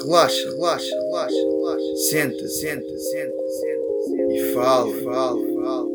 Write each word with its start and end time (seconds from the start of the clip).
Relaxa, 0.00 0.50
relaxa, 0.50 0.94
relaxa, 0.94 1.34
relaxa. 1.34 1.96
Senta, 2.08 2.48
senta, 2.48 2.98
senta, 2.98 3.48
senta, 3.48 3.92
senta. 4.06 4.32
E 4.32 4.52
fala, 4.54 5.02
fala, 5.02 5.54
fala. 5.54 5.88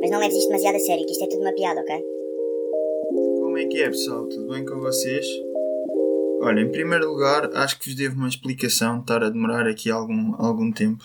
Mas 0.00 0.10
não 0.10 0.18
leves 0.18 0.36
isto 0.36 0.48
demasiado 0.48 0.76
a 0.76 0.78
sério, 0.80 1.06
que 1.06 1.12
isto 1.12 1.24
é 1.24 1.28
tudo 1.28 1.40
uma 1.40 1.54
piada, 1.54 1.80
ok? 1.80 2.02
Como 3.40 3.56
é 3.56 3.66
que 3.66 3.82
é, 3.82 3.88
pessoal? 3.88 4.28
Tudo 4.28 4.52
bem 4.52 4.66
com 4.66 4.80
vocês? 4.80 5.26
Olha, 6.42 6.60
em 6.60 6.70
primeiro 6.70 7.08
lugar, 7.08 7.50
acho 7.54 7.78
que 7.78 7.86
vos 7.86 7.94
devo 7.94 8.16
uma 8.16 8.28
explicação 8.28 8.96
de 8.96 9.04
estar 9.04 9.22
a 9.22 9.30
demorar 9.30 9.66
aqui 9.66 9.90
algum, 9.90 10.34
algum 10.36 10.70
tempo 10.70 11.04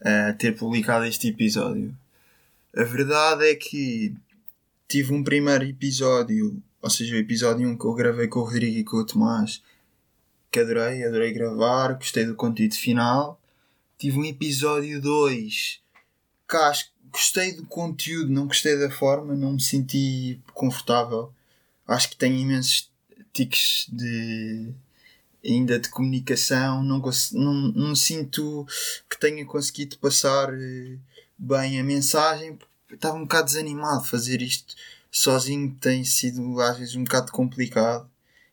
a 0.00 0.32
ter 0.32 0.56
publicado 0.56 1.04
este 1.04 1.28
episódio. 1.28 1.94
A 2.74 2.84
verdade 2.84 3.50
é 3.50 3.54
que 3.54 4.14
tive 4.88 5.12
um 5.12 5.22
primeiro 5.22 5.64
episódio, 5.64 6.62
ou 6.80 6.88
seja, 6.88 7.14
o 7.14 7.18
episódio 7.18 7.68
1 7.68 7.76
que 7.76 7.84
eu 7.84 7.92
gravei 7.92 8.28
com 8.28 8.40
o 8.40 8.44
Rodrigo 8.44 8.78
e 8.78 8.84
com 8.84 8.96
o 8.96 9.04
Tomás, 9.04 9.62
que 10.52 10.60
adorei, 10.60 11.02
adorei 11.02 11.32
gravar, 11.32 11.94
gostei 11.94 12.26
do 12.26 12.34
conteúdo 12.34 12.74
final. 12.74 13.40
Tive 13.96 14.18
um 14.18 14.24
episódio 14.24 15.00
2 15.00 15.80
que 16.46 16.56
acho 16.56 16.84
que 16.84 16.92
gostei 17.10 17.52
do 17.52 17.64
conteúdo, 17.64 18.30
não 18.30 18.46
gostei 18.46 18.78
da 18.78 18.90
forma, 18.90 19.34
não 19.34 19.54
me 19.54 19.60
senti 19.62 20.38
confortável. 20.52 21.32
Acho 21.88 22.10
que 22.10 22.16
tenho 22.16 22.38
imensos 22.38 22.90
tiques 23.32 23.86
de 23.90 24.74
ainda 25.44 25.80
de 25.80 25.88
comunicação, 25.88 26.82
não, 26.82 27.02
não, 27.32 27.54
não 27.72 27.96
sinto 27.96 28.66
que 29.08 29.18
tenha 29.18 29.44
conseguido 29.46 29.98
passar 29.98 30.52
eh, 30.52 30.98
bem 31.38 31.80
a 31.80 31.84
mensagem. 31.84 32.58
Estava 32.90 33.16
um 33.16 33.22
bocado 33.22 33.46
desanimado 33.46 34.04
fazer 34.04 34.42
isto 34.42 34.74
sozinho, 35.10 35.74
tem 35.80 36.04
sido 36.04 36.60
às 36.60 36.78
vezes 36.78 36.94
um 36.94 37.04
bocado 37.04 37.32
complicado. 37.32 38.11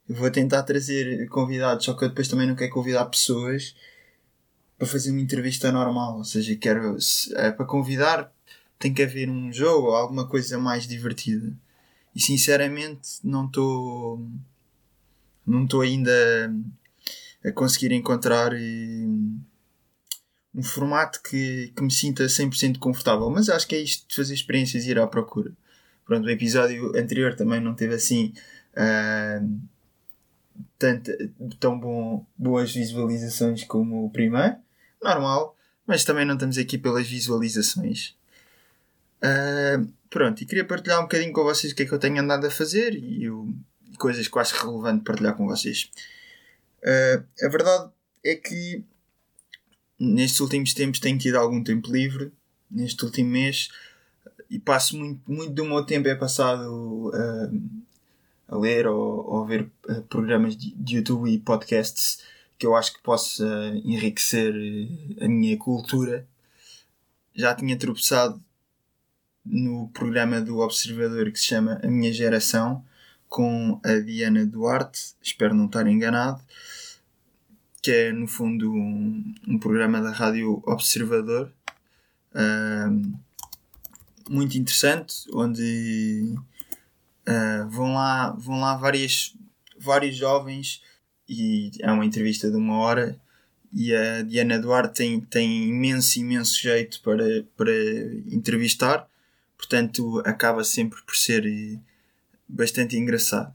Vou 0.09 0.31
tentar 0.31 0.63
trazer 0.63 1.27
convidados, 1.29 1.85
só 1.85 1.93
que 1.93 2.03
eu 2.03 2.09
depois 2.09 2.27
também 2.27 2.47
não 2.47 2.55
quero 2.55 2.71
convidar 2.71 3.05
pessoas 3.05 3.75
para 4.77 4.87
fazer 4.87 5.11
uma 5.11 5.21
entrevista 5.21 5.71
normal. 5.71 6.17
Ou 6.17 6.23
seja, 6.23 6.55
quero, 6.55 6.97
é, 7.35 7.51
para 7.51 7.65
convidar 7.65 8.31
tem 8.79 8.93
que 8.93 9.03
haver 9.03 9.29
um 9.29 9.51
jogo 9.51 9.87
ou 9.87 9.95
alguma 9.95 10.27
coisa 10.27 10.57
mais 10.57 10.87
divertida. 10.87 11.53
E 12.15 12.21
sinceramente 12.21 13.19
não 13.23 13.45
estou 13.45 14.25
não 15.45 15.63
estou 15.63 15.81
ainda 15.81 16.11
a 17.43 17.51
conseguir 17.51 17.91
encontrar 17.91 18.53
eh, 18.53 19.05
um 20.53 20.63
formato 20.63 21.21
que, 21.23 21.71
que 21.75 21.83
me 21.83 21.91
sinta 21.91 22.25
100% 22.25 22.77
confortável. 22.79 23.29
Mas 23.29 23.49
acho 23.49 23.67
que 23.67 23.75
é 23.75 23.79
isto 23.79 24.07
de 24.07 24.15
fazer 24.15 24.33
experiências 24.33 24.85
e 24.85 24.91
ir 24.91 24.99
à 24.99 25.07
procura. 25.07 25.51
Pronto, 26.05 26.25
o 26.25 26.29
episódio 26.29 26.95
anterior 26.97 27.35
também 27.35 27.59
não 27.59 27.75
teve 27.75 27.93
assim 27.95 28.33
uh, 28.73 29.59
tanto, 30.79 31.11
tão 31.59 31.77
bom, 31.77 32.25
boas 32.37 32.73
visualizações 32.73 33.65
como 33.65 34.05
o 34.05 34.09
primeiro. 34.09 34.55
Normal, 35.03 35.55
mas 35.85 36.05
também 36.05 36.25
não 36.25 36.35
estamos 36.35 36.57
aqui 36.57 36.77
pelas 36.77 37.05
visualizações. 37.05 38.15
Uh, 39.21 39.85
pronto, 40.09 40.41
e 40.41 40.45
queria 40.45 40.63
partilhar 40.63 40.99
um 40.99 41.03
bocadinho 41.03 41.33
com 41.33 41.43
vocês 41.43 41.73
o 41.73 41.75
que 41.75 41.83
é 41.83 41.85
que 41.85 41.91
eu 41.91 41.99
tenho 41.99 42.21
andado 42.21 42.47
a 42.47 42.49
fazer 42.49 42.95
e, 42.95 43.25
eu, 43.25 43.53
e 43.91 43.97
coisas 43.97 44.27
que 44.27 44.35
eu 44.35 44.41
acho 44.41 44.65
relevante 44.65 45.03
partilhar 45.03 45.35
com 45.35 45.45
vocês. 45.45 45.91
Uh, 46.81 47.45
a 47.45 47.49
verdade 47.49 47.91
é 48.23 48.35
que 48.35 48.83
nestes 49.99 50.39
últimos 50.39 50.73
tempos 50.73 51.01
tenho 51.01 51.17
tido 51.17 51.35
algum 51.35 51.61
tempo 51.61 51.91
livre, 51.91 52.31
neste 52.71 53.03
último 53.03 53.31
mês, 53.31 53.69
e 54.49 54.57
passo 54.57 54.97
muito, 54.97 55.21
muito 55.29 55.51
do 55.51 55.65
meu 55.65 55.83
tempo 55.83 56.07
é 56.07 56.15
passado 56.15 57.09
uh, 57.09 57.61
a 58.49 58.57
ler 58.57 58.87
ou, 58.87 59.25
ou 59.27 59.45
ver 59.45 59.69
uh, 59.87 60.01
programas 60.03 60.57
de, 60.57 60.73
de, 60.75 60.97
YouTube 60.97 61.31
e 61.31 61.39
podcasts 61.39 62.19
que 62.57 62.65
eu 62.65 62.75
acho 62.75 62.93
que 62.93 63.01
possa 63.01 63.45
enriquecer 63.85 64.53
a 65.21 65.27
minha 65.27 65.57
cultura. 65.57 66.27
Já 67.33 67.55
tinha 67.55 67.77
tropeçado 67.77 68.41
no 69.45 69.87
programa 69.89 70.41
do 70.41 70.59
Observador 70.59 71.31
que 71.31 71.39
se 71.39 71.45
chama 71.45 71.79
A 71.81 71.87
Minha 71.87 72.11
Geração, 72.11 72.83
com 73.29 73.79
a 73.83 73.93
Diana 73.99 74.45
Duarte, 74.45 75.13
espero 75.21 75.53
não 75.53 75.67
estar 75.67 75.87
enganado, 75.87 76.41
que 77.81 77.91
é 77.91 78.11
no 78.11 78.27
fundo 78.27 78.73
um, 78.73 79.33
um 79.47 79.59
programa 79.59 80.01
da 80.01 80.11
Rádio 80.11 80.61
Observador. 80.65 81.53
Uh, 82.33 83.19
muito 84.29 84.57
interessante, 84.57 85.25
onde 85.33 86.35
uh, 87.29 87.69
vão 87.69 87.93
lá, 87.93 88.31
vão 88.31 88.59
lá 88.59 88.75
várias, 88.75 89.35
vários 89.77 90.15
jovens 90.15 90.81
e 91.27 91.71
é 91.79 91.91
uma 91.91 92.05
entrevista 92.05 92.49
de 92.49 92.57
uma 92.57 92.77
hora 92.77 93.19
e 93.71 93.93
a 93.93 94.23
Diana 94.23 94.59
Duarte 94.59 94.95
tem, 94.95 95.21
tem 95.21 95.69
imenso, 95.69 96.19
imenso 96.19 96.59
jeito 96.59 97.01
para, 97.01 97.43
para 97.55 97.71
entrevistar, 98.31 99.07
portanto 99.55 100.21
acaba 100.25 100.63
sempre 100.63 100.99
por 101.03 101.15
ser 101.15 101.45
eh, 101.45 101.77
bastante 102.47 102.97
engraçado. 102.97 103.53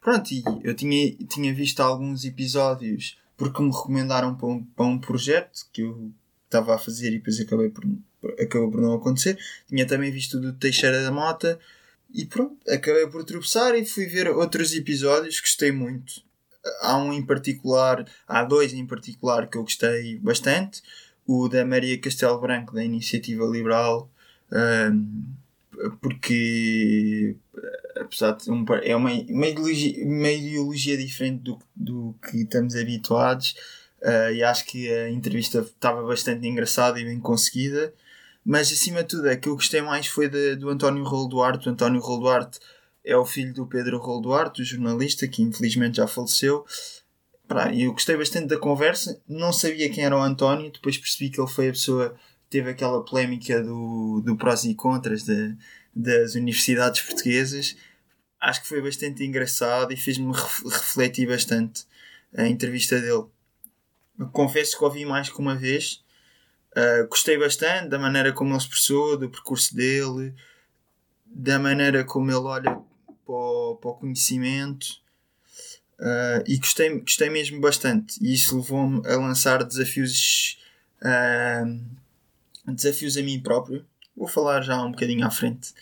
Pronto, 0.00 0.32
e 0.32 0.42
eu 0.62 0.74
tinha, 0.74 1.14
tinha 1.28 1.52
visto 1.52 1.80
alguns 1.80 2.24
episódios 2.24 3.18
porque 3.36 3.62
me 3.62 3.70
recomendaram 3.70 4.34
para 4.34 4.48
um, 4.48 4.64
para 4.64 4.86
um 4.86 4.98
projeto 4.98 5.66
que 5.72 5.82
eu 5.82 6.10
estava 6.46 6.74
a 6.74 6.78
fazer 6.78 7.08
e 7.08 7.18
depois 7.18 7.38
acabei 7.38 7.68
por, 7.68 7.84
acabou 8.40 8.70
por 8.70 8.80
não 8.80 8.94
acontecer. 8.94 9.38
Tinha 9.68 9.86
também 9.86 10.10
visto 10.10 10.40
do 10.40 10.54
Teixeira 10.54 11.02
da 11.02 11.12
Mota 11.12 11.60
e 12.12 12.24
pronto, 12.24 12.58
acabei 12.68 13.06
por 13.06 13.24
tropeçar 13.24 13.74
e 13.74 13.84
fui 13.84 14.06
ver 14.06 14.28
outros 14.28 14.74
episódios, 14.74 15.40
gostei 15.40 15.72
muito. 15.72 16.22
Há 16.82 16.96
um 16.96 17.12
em 17.12 17.24
particular, 17.24 18.04
há 18.26 18.44
dois 18.44 18.72
em 18.72 18.86
particular 18.86 19.48
que 19.48 19.56
eu 19.56 19.62
gostei 19.62 20.18
bastante. 20.18 20.82
O 21.26 21.48
da 21.48 21.64
Maria 21.64 21.98
Castelo 21.98 22.40
Branco, 22.40 22.74
da 22.74 22.84
Iniciativa 22.84 23.44
Liberal, 23.44 24.10
um, 24.52 25.24
porque 26.00 27.36
apesar 27.96 28.32
de 28.32 28.50
um, 28.50 28.64
é 28.82 28.94
uma, 28.96 29.10
uma, 29.10 29.46
ideologia, 29.46 30.04
uma 30.04 30.30
ideologia 30.30 30.96
diferente 30.96 31.42
do, 31.42 31.58
do 31.74 32.14
que 32.22 32.38
estamos 32.38 32.74
habituados 32.74 33.54
uh, 34.02 34.32
e 34.32 34.42
acho 34.42 34.64
que 34.66 34.90
a 34.92 35.08
entrevista 35.10 35.60
estava 35.60 36.02
bastante 36.02 36.46
engraçada 36.46 37.00
e 37.00 37.04
bem 37.04 37.20
conseguida 37.20 37.92
mas 38.50 38.72
acima 38.72 39.02
de 39.02 39.08
tudo 39.08 39.28
é 39.28 39.36
que 39.36 39.48
eu 39.48 39.54
gostei 39.54 39.82
mais 39.82 40.06
foi 40.06 40.28
de, 40.28 40.56
do 40.56 40.68
António 40.68 41.04
Rolo 41.04 41.28
Duarte 41.28 41.68
o 41.68 41.72
António 41.72 42.00
Rolo 42.00 42.22
Duarte 42.22 42.58
é 43.04 43.16
o 43.16 43.24
filho 43.24 43.54
do 43.54 43.66
Pedro 43.66 43.98
Rolo 43.98 44.20
Duarte, 44.20 44.62
o 44.62 44.64
jornalista 44.64 45.26
que 45.28 45.42
infelizmente 45.42 45.98
já 45.98 46.06
faleceu 46.06 46.64
e 47.72 47.82
eu 47.82 47.92
gostei 47.92 48.16
bastante 48.16 48.46
da 48.46 48.58
conversa 48.58 49.20
não 49.28 49.52
sabia 49.52 49.90
quem 49.90 50.04
era 50.04 50.16
o 50.16 50.22
António 50.22 50.72
depois 50.72 50.98
percebi 50.98 51.30
que 51.30 51.40
ele 51.40 51.50
foi 51.50 51.68
a 51.68 51.72
pessoa 51.72 52.16
teve 52.50 52.70
aquela 52.70 53.04
polémica 53.04 53.62
do, 53.62 54.20
do 54.24 54.36
prós 54.36 54.64
e 54.64 54.74
contras 54.74 55.22
de, 55.22 55.56
das 55.94 56.34
universidades 56.34 57.00
portuguesas. 57.00 57.76
Acho 58.40 58.62
que 58.62 58.68
foi 58.68 58.82
bastante 58.82 59.24
engraçado 59.24 59.92
e 59.92 59.96
fez-me 59.96 60.32
refletir 60.32 61.28
bastante 61.28 61.84
a 62.36 62.46
entrevista 62.46 63.00
dele. 63.00 63.26
confesso 64.32 64.76
que 64.76 64.84
ouvi 64.84 65.04
mais 65.04 65.28
que 65.28 65.38
uma 65.38 65.54
vez. 65.54 66.02
Uh, 66.76 67.08
gostei 67.08 67.36
bastante 67.36 67.88
da 67.88 67.98
maneira 67.98 68.32
como 68.32 68.50
ele 68.50 68.58
expressou, 68.58 69.16
do 69.16 69.28
percurso 69.28 69.74
dele, 69.74 70.34
da 71.26 71.58
maneira 71.58 72.04
como 72.04 72.30
ele 72.30 72.38
olha 72.38 72.78
para 73.24 73.34
o, 73.34 73.76
para 73.76 73.90
o 73.90 73.94
conhecimento. 73.94 75.00
Uh, 75.98 76.42
e 76.46 76.56
gostei, 76.56 77.00
gostei 77.00 77.28
mesmo 77.28 77.60
bastante. 77.60 78.22
E 78.22 78.32
isso 78.32 78.56
levou-me 78.56 79.06
a 79.06 79.16
lançar 79.16 79.62
desafios 79.64 80.58
uh, 81.02 82.72
desafios 82.72 83.16
a 83.16 83.22
mim 83.22 83.40
próprio. 83.40 83.84
Vou 84.16 84.28
falar 84.28 84.62
já 84.62 84.82
um 84.82 84.92
bocadinho 84.92 85.26
à 85.26 85.30
frente. 85.30 85.72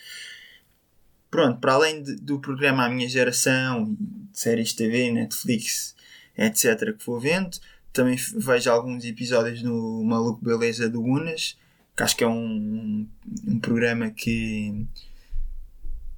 Pronto, 1.29 1.59
para 1.59 1.73
além 1.73 2.01
de, 2.01 2.15
do 2.15 2.39
programa 2.39 2.85
A 2.85 2.89
Minha 2.89 3.07
Geração, 3.07 3.95
séries 4.33 4.73
TV, 4.73 5.11
Netflix, 5.11 5.95
etc., 6.37 6.97
que 6.97 7.05
vou 7.05 7.19
vendo, 7.19 7.59
também 7.91 8.17
vejo 8.35 8.71
alguns 8.71 9.03
episódios 9.03 9.61
no 9.63 10.03
Maluco 10.03 10.43
Beleza 10.43 10.89
do 10.89 11.01
Unas, 11.01 11.57
que 11.95 12.03
acho 12.03 12.15
que 12.15 12.23
é 12.23 12.27
um, 12.27 13.07
um 13.47 13.59
programa 13.59 14.09
que 14.11 14.85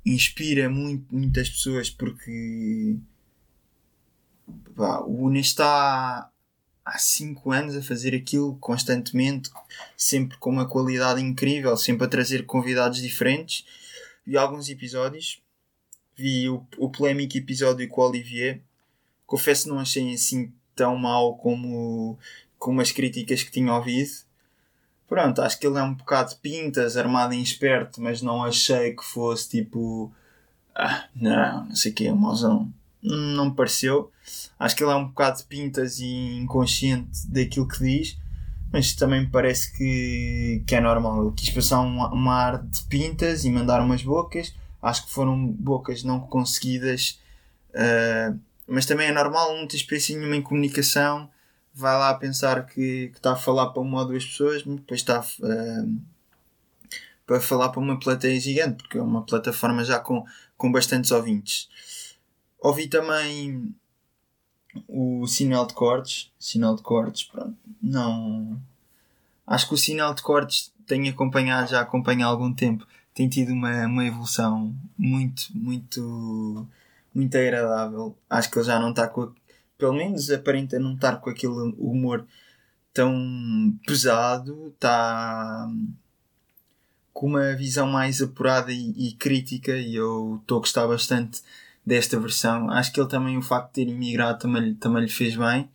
inspira 0.05 0.69
muito, 0.69 1.05
muitas 1.13 1.49
pessoas 1.49 1.89
porque 1.89 2.97
pá, 4.75 4.99
o 5.01 5.25
Unas 5.25 5.47
está 5.47 6.29
há 6.83 6.97
5 6.97 7.51
anos 7.51 7.75
a 7.75 7.81
fazer 7.81 8.15
aquilo 8.15 8.57
constantemente, 8.57 9.49
sempre 9.95 10.37
com 10.37 10.49
uma 10.49 10.67
qualidade 10.67 11.21
incrível, 11.21 11.77
sempre 11.77 12.05
a 12.05 12.09
trazer 12.09 12.45
convidados 12.45 13.01
diferentes. 13.01 13.65
Vi 14.25 14.37
alguns 14.37 14.69
episódios, 14.69 15.41
vi 16.15 16.49
o, 16.49 16.65
o 16.77 16.89
polémico 16.89 17.37
episódio 17.37 17.87
com 17.87 18.01
o 18.01 18.09
Olivier. 18.09 18.61
Confesso 19.25 19.63
que 19.63 19.69
não 19.69 19.79
achei 19.79 20.13
assim 20.13 20.51
tão 20.75 20.97
mal 20.97 21.35
como, 21.35 22.17
como 22.57 22.81
as 22.81 22.91
críticas 22.91 23.43
que 23.43 23.51
tinha 23.51 23.73
ouvido. 23.73 24.11
Pronto, 25.11 25.41
acho 25.41 25.59
que 25.59 25.67
ele 25.67 25.77
é 25.77 25.83
um 25.83 25.93
bocado 25.93 26.35
pintas, 26.37 26.95
armado 26.95 27.33
em 27.33 27.41
esperto, 27.41 28.01
mas 28.01 28.21
não 28.21 28.43
achei 28.43 28.95
que 28.95 29.03
fosse 29.03 29.49
tipo. 29.49 30.11
Ah, 30.73 31.05
não, 31.13 31.65
não 31.65 31.75
sei 31.75 31.91
o 31.91 31.95
que, 31.95 32.07
é 32.07 32.13
mauzão. 32.13 32.71
não 33.01 33.49
me 33.49 33.55
pareceu. 33.55 34.09
Acho 34.57 34.75
que 34.75 34.83
ele 34.83 34.91
é 34.91 34.95
um 34.95 35.07
bocado 35.07 35.43
pintas 35.45 35.99
e 35.99 36.37
inconsciente 36.37 37.27
daquilo 37.27 37.67
que 37.67 37.79
diz, 37.79 38.17
mas 38.71 38.95
também 38.95 39.21
me 39.21 39.27
parece 39.27 39.75
que, 39.77 40.63
que 40.65 40.75
é 40.75 40.79
normal. 40.79 41.25
Ele 41.25 41.35
quis 41.35 41.49
passar 41.49 41.81
um, 41.81 41.97
uma 42.05 42.33
ar 42.33 42.63
de 42.63 42.81
pintas 42.83 43.43
e 43.43 43.51
mandar 43.51 43.81
umas 43.81 44.01
bocas. 44.01 44.53
Acho 44.81 45.05
que 45.05 45.11
foram 45.11 45.45
bocas 45.45 46.03
não 46.03 46.21
conseguidas, 46.21 47.19
uh, 47.71 48.39
mas 48.67 48.85
também 48.85 49.07
é 49.07 49.11
normal, 49.11 49.57
não 49.57 49.67
ter 49.67 49.77
experiência 49.77 50.17
nenhuma 50.17 50.35
em 50.35 50.41
comunicação. 50.41 51.29
Vai 51.73 51.97
lá 51.97 52.13
pensar 52.13 52.65
que, 52.65 53.09
que 53.09 53.17
está 53.17 53.33
a 53.33 53.37
falar 53.37 53.69
para 53.69 53.81
uma 53.81 53.99
ou 53.99 54.07
duas 54.07 54.25
pessoas, 54.25 54.63
depois 54.63 54.99
está 54.99 55.21
uh, 55.21 56.01
para 57.25 57.39
falar 57.39 57.69
para 57.69 57.79
uma 57.79 57.99
plateia 57.99 58.39
gigante, 58.39 58.83
porque 58.83 58.97
é 58.97 59.01
uma 59.01 59.23
plataforma 59.23 59.85
já 59.85 59.99
com, 59.99 60.25
com 60.57 60.71
bastantes 60.71 61.11
ouvintes. 61.11 61.69
Ouvi 62.59 62.87
também 62.87 63.73
o 64.87 65.25
sinal 65.27 65.65
de 65.65 65.73
cortes. 65.73 66.31
Sinal 66.39 66.75
de 66.75 66.81
cortes, 66.81 67.23
pronto. 67.23 67.55
Não. 67.81 68.61
Acho 69.45 69.67
que 69.67 69.73
o 69.73 69.77
sinal 69.77 70.13
de 70.13 70.21
cortes 70.21 70.71
tenho 70.85 71.09
acompanhado, 71.09 71.71
já 71.71 71.81
acompanha 71.81 72.25
há 72.25 72.29
algum 72.29 72.53
tempo. 72.53 72.85
Tem 73.13 73.27
tido 73.27 73.51
uma, 73.51 73.85
uma 73.87 74.05
evolução 74.05 74.73
muito, 74.97 75.47
muito, 75.53 76.67
muito 77.13 77.37
agradável. 77.37 78.17
Acho 78.29 78.49
que 78.49 78.57
ele 78.57 78.65
já 78.65 78.79
não 78.79 78.91
está 78.91 79.07
com. 79.07 79.33
Pelo 79.77 79.93
menos 79.93 80.29
aparenta 80.29 80.79
não 80.79 80.93
estar 80.93 81.17
com 81.17 81.29
aquele 81.29 81.53
humor 81.77 82.25
tão 82.93 83.77
pesado. 83.85 84.67
Está 84.73 85.67
com 87.13 87.27
uma 87.27 87.55
visão 87.55 87.87
mais 87.87 88.21
apurada 88.21 88.71
e, 88.71 88.93
e 88.97 89.13
crítica 89.13 89.77
e 89.77 89.95
eu 89.95 90.39
estou 90.41 90.57
a 90.57 90.61
gostar 90.61 90.87
bastante 90.87 91.41
desta 91.85 92.19
versão. 92.19 92.69
Acho 92.69 92.91
que 92.91 92.99
ele 92.99 93.09
também, 93.09 93.37
o 93.37 93.41
facto 93.41 93.67
de 93.67 93.85
ter 93.85 93.91
imigrado 93.91 94.39
também, 94.39 94.73
também 94.75 95.03
lhe 95.03 95.09
fez 95.09 95.35
bem. 95.35 95.69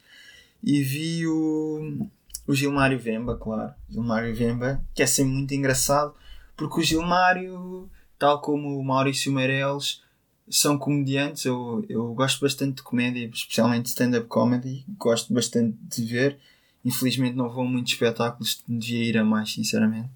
E 0.62 0.82
vi 0.82 1.26
o, 1.26 2.08
o 2.46 2.54
Gilmário 2.54 2.98
Vemba, 2.98 3.36
claro. 3.36 3.74
Gilmário 3.88 4.34
Vemba, 4.34 4.82
que 4.94 5.02
é 5.02 5.06
sempre 5.06 5.32
muito 5.32 5.54
engraçado, 5.54 6.14
porque 6.56 6.80
o 6.80 6.82
Gilmário, 6.82 7.88
tal 8.18 8.40
como 8.40 8.78
o 8.78 8.84
Maurício 8.84 9.32
Meireles, 9.32 10.02
são 10.48 10.78
comediantes. 10.78 11.44
Eu, 11.44 11.84
eu 11.88 12.12
gosto 12.14 12.40
bastante 12.40 12.76
de 12.76 12.82
comédia, 12.82 13.28
especialmente 13.32 13.86
stand-up 13.86 14.26
comedy. 14.28 14.84
Gosto 14.98 15.32
bastante 15.32 15.76
de 15.88 16.04
ver. 16.04 16.38
Infelizmente 16.84 17.36
não 17.36 17.50
vou 17.50 17.64
a 17.64 17.68
muitos 17.68 17.92
espetáculos, 17.92 18.62
devia 18.66 19.04
ir 19.04 19.18
a 19.18 19.24
mais, 19.24 19.52
sinceramente. 19.52 20.10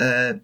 Uh, 0.00 0.40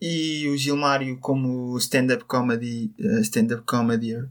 e 0.00 0.48
o 0.48 0.56
Gilmário, 0.56 1.18
como 1.18 1.76
stand-up 1.78 2.24
comedy, 2.24 2.92
uh, 3.00 3.20
stand-up 3.20 3.62
comedy 3.64 4.14
uh, 4.14 4.28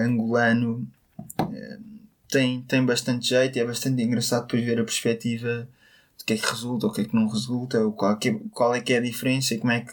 angolano, 0.00 0.86
tem, 2.28 2.62
tem 2.62 2.84
bastante 2.84 3.28
jeito, 3.28 3.58
é 3.58 3.64
bastante 3.64 4.02
engraçado 4.02 4.42
depois 4.42 4.64
ver 4.64 4.80
a 4.80 4.84
perspectiva 4.84 5.68
do 6.18 6.24
que 6.24 6.32
é 6.32 6.36
que 6.36 6.46
resulta, 6.46 6.86
o 6.86 6.92
que 6.92 7.02
é 7.02 7.04
que 7.04 7.14
não 7.14 7.28
resulta, 7.28 7.78
qual, 7.90 8.16
que, 8.16 8.32
qual 8.50 8.74
é 8.74 8.80
que 8.80 8.92
é 8.94 8.98
a 8.98 9.02
diferença 9.02 9.54
e 9.54 9.58
como 9.58 9.72
é 9.72 9.80
que 9.80 9.92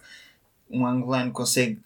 um 0.69 0.85
angolano 0.85 1.31
consegue 1.31 1.79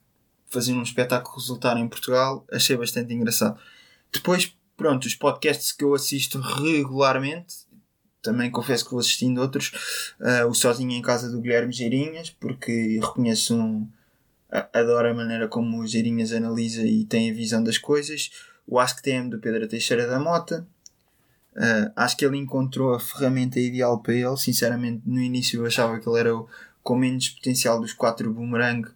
fazer 0.54 0.74
um 0.74 0.84
espetáculo 0.84 1.38
resultar 1.38 1.78
em 1.78 1.88
Portugal. 1.88 2.46
Achei 2.52 2.78
bastante 2.78 3.14
engraçado. 3.14 3.60
Depois, 4.12 4.56
pronto, 4.78 5.06
os 5.06 5.16
podcasts 5.16 5.72
que 5.72 5.84
eu 5.84 5.94
assisto 5.94 6.40
regularmente, 6.40 7.56
também 8.22 8.50
confesso 8.50 8.86
que 8.86 8.92
vou 8.92 9.00
assistindo 9.00 9.42
outros. 9.42 9.72
Uh, 10.20 10.48
o 10.48 10.54
Sozinho 10.54 10.92
em 10.92 11.02
Casa 11.02 11.30
do 11.30 11.42
Guilherme 11.42 11.74
Geirinhas, 11.74 12.30
porque 12.30 13.00
reconheço 13.02 13.56
um. 13.56 13.88
Adoro 14.72 15.10
a 15.10 15.14
maneira 15.16 15.48
como 15.48 15.82
o 15.82 15.88
Geirinhas 15.88 16.32
analisa 16.32 16.84
e 16.84 17.04
tem 17.06 17.32
a 17.32 17.34
visão 17.34 17.64
das 17.64 17.80
coisas. 17.80 18.30
O 18.68 18.80
Ask 18.80 19.02
TM 19.02 19.28
do 19.28 19.40
Pedro 19.40 19.68
Teixeira 19.68 20.08
da 20.08 20.20
Mota. 20.20 20.66
Uh, 21.56 21.92
acho 21.96 22.16
que 22.16 22.26
ele 22.26 22.38
encontrou 22.38 22.94
a 22.94 23.00
ferramenta 23.00 23.60
ideal 23.60 24.00
para 24.00 24.14
ele. 24.14 24.38
Sinceramente, 24.38 25.02
no 25.06 25.20
início 25.20 25.62
eu 25.62 25.66
achava 25.66 26.00
que 26.00 26.08
ele 26.08 26.20
era 26.20 26.36
o 26.36 26.48
com 26.84 26.98
menos 26.98 27.30
potencial 27.30 27.80
dos 27.80 27.94
quatro 27.94 28.32
boomerang, 28.32 28.88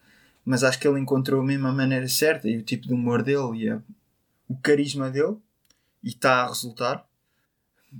mas 0.47 0.63
acho 0.63 0.79
que 0.79 0.87
ele 0.87 0.97
encontrou 0.97 1.43
mesmo 1.43 1.67
a 1.67 1.73
maneira 1.73 2.07
certa 2.07 2.47
e 2.47 2.57
o 2.57 2.63
tipo 2.63 2.87
de 2.87 2.93
humor 2.93 3.21
dele 3.21 3.65
e 3.65 3.69
a, 3.69 3.81
o 4.47 4.55
carisma 4.55 5.09
dele 5.09 5.35
e 6.01 6.07
está 6.07 6.43
a 6.43 6.47
resultar 6.47 7.05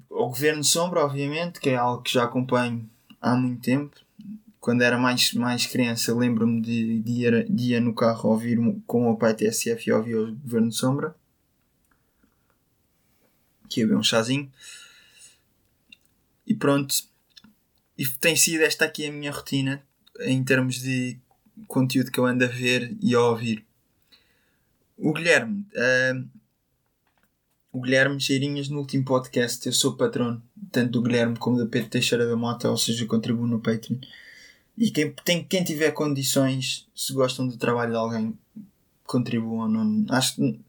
o 0.09 0.27
Governo 0.27 0.63
Sombra, 0.63 1.01
obviamente, 1.01 1.59
que 1.59 1.71
é 1.71 1.75
algo 1.75 2.01
que 2.01 2.13
já 2.13 2.23
acompanho 2.23 2.89
há 3.19 3.35
muito 3.35 3.61
tempo. 3.63 3.99
Quando 4.61 4.81
era 4.81 4.97
mais, 4.97 5.33
mais 5.33 5.65
criança, 5.65 6.15
lembro-me 6.15 6.61
de, 6.61 7.01
de, 7.01 7.43
de 7.49 7.79
no 7.81 7.93
carro 7.93 8.29
ouvir 8.29 8.57
com 8.85 9.11
o 9.11 9.17
pai 9.17 9.33
TSF 9.33 9.89
e 9.89 9.91
ouvir 9.91 10.15
o 10.15 10.33
Governo 10.33 10.71
Sombra. 10.71 11.13
Que 13.67 13.81
ia 13.81 13.87
beber 13.87 13.99
um 13.99 14.03
chazinho. 14.03 14.49
E 16.45 16.55
pronto. 16.55 16.95
E 17.97 18.07
tem 18.07 18.37
sido 18.37 18.61
esta 18.61 18.85
aqui 18.85 19.05
a 19.05 19.11
minha 19.11 19.31
rotina 19.31 19.83
em 20.21 20.41
termos 20.45 20.75
de 20.75 21.19
conteúdo 21.67 22.11
que 22.11 22.19
eu 22.19 22.25
ando 22.25 22.45
a 22.45 22.47
ver 22.47 22.95
e 23.01 23.15
a 23.15 23.21
ouvir. 23.21 23.65
O 24.97 25.13
Guilherme. 25.13 25.65
Uh, 25.73 26.27
o 27.71 27.81
Guilherme 27.81 28.19
Cheirinhas 28.19 28.69
no 28.69 28.79
último 28.79 29.05
podcast. 29.05 29.65
Eu 29.65 29.73
sou 29.73 29.95
patrono 29.95 30.41
tanto 30.71 30.91
do 30.91 31.01
Guilherme 31.01 31.37
como 31.37 31.57
do 31.57 31.67
Pedro 31.67 31.89
Teixeira 31.89 32.27
da 32.27 32.35
Mota, 32.35 32.69
ou 32.69 32.77
seja, 32.77 33.05
contribuo 33.05 33.47
no 33.47 33.59
Patreon. 33.59 33.97
E 34.77 34.91
quem, 34.91 35.13
tem, 35.25 35.43
quem 35.43 35.63
tiver 35.63 35.91
condições, 35.91 36.87
se 36.95 37.13
gostam 37.13 37.47
do 37.47 37.57
trabalho 37.57 37.91
de 37.91 37.97
alguém, 37.97 38.37
contribuam. 39.05 39.67
Não, 39.67 40.05
acho 40.09 40.35
que 40.35 40.59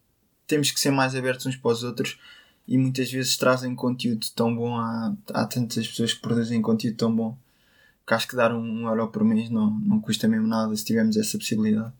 temos 0.46 0.70
que 0.70 0.80
ser 0.80 0.90
mais 0.90 1.14
abertos 1.14 1.46
uns 1.46 1.56
para 1.56 1.70
os 1.70 1.82
outros 1.82 2.18
e 2.66 2.76
muitas 2.76 3.10
vezes 3.10 3.36
trazem 3.36 3.74
conteúdo 3.74 4.26
tão 4.34 4.54
bom. 4.54 4.76
Há, 4.76 5.14
há 5.32 5.46
tantas 5.46 5.86
pessoas 5.86 6.12
que 6.12 6.20
produzem 6.20 6.60
conteúdo 6.62 6.96
tão 6.96 7.14
bom 7.14 7.36
que 8.08 8.14
acho 8.14 8.26
que 8.26 8.34
dar 8.34 8.54
um 8.54 8.88
euro 8.88 9.08
por 9.08 9.22
mês 9.22 9.50
não, 9.50 9.70
não 9.70 10.00
custa 10.00 10.26
mesmo 10.26 10.46
nada 10.46 10.74
se 10.74 10.84
tivermos 10.84 11.16
essa 11.16 11.36
possibilidade. 11.36 11.92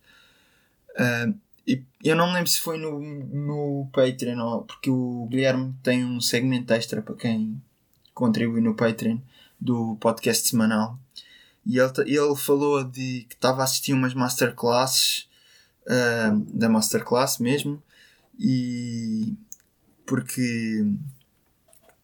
Uh, 0.93 1.39
e 1.67 1.85
eu 2.03 2.17
não 2.17 2.29
me 2.29 2.33
lembro 2.33 2.49
se 2.49 2.61
foi 2.61 2.79
no, 2.79 2.99
no 2.99 3.91
Patreon, 3.93 4.41
ou, 4.41 4.63
porque 4.63 4.89
o 4.89 5.27
Guilherme 5.31 5.75
tem 5.83 6.03
um 6.03 6.19
segmento 6.19 6.73
extra 6.73 7.03
para 7.03 7.15
quem 7.15 7.63
contribui 8.15 8.63
no 8.63 8.75
Patreon 8.75 9.19
do 9.61 9.97
podcast 9.97 10.49
semanal. 10.49 10.99
E 11.67 11.79
ele, 11.79 11.93
ele 12.07 12.37
falou 12.37 12.83
de 12.83 13.27
que 13.29 13.35
estava 13.35 13.61
a 13.61 13.65
assistir 13.65 13.93
umas 13.93 14.15
masterclasses, 14.15 15.29
uh, 15.83 16.41
da 16.55 16.71
masterclass 16.71 17.39
mesmo, 17.39 17.83
e 18.39 19.37
porque 20.07 20.87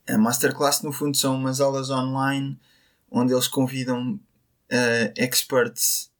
a 0.06 0.18
masterclass 0.18 0.82
no 0.82 0.92
fundo 0.92 1.16
são 1.16 1.36
umas 1.36 1.58
aulas 1.58 1.88
online 1.88 2.60
onde 3.14 3.32
eles 3.32 3.46
convidam 3.46 4.14
uh, 4.14 5.12
experts 5.16 6.10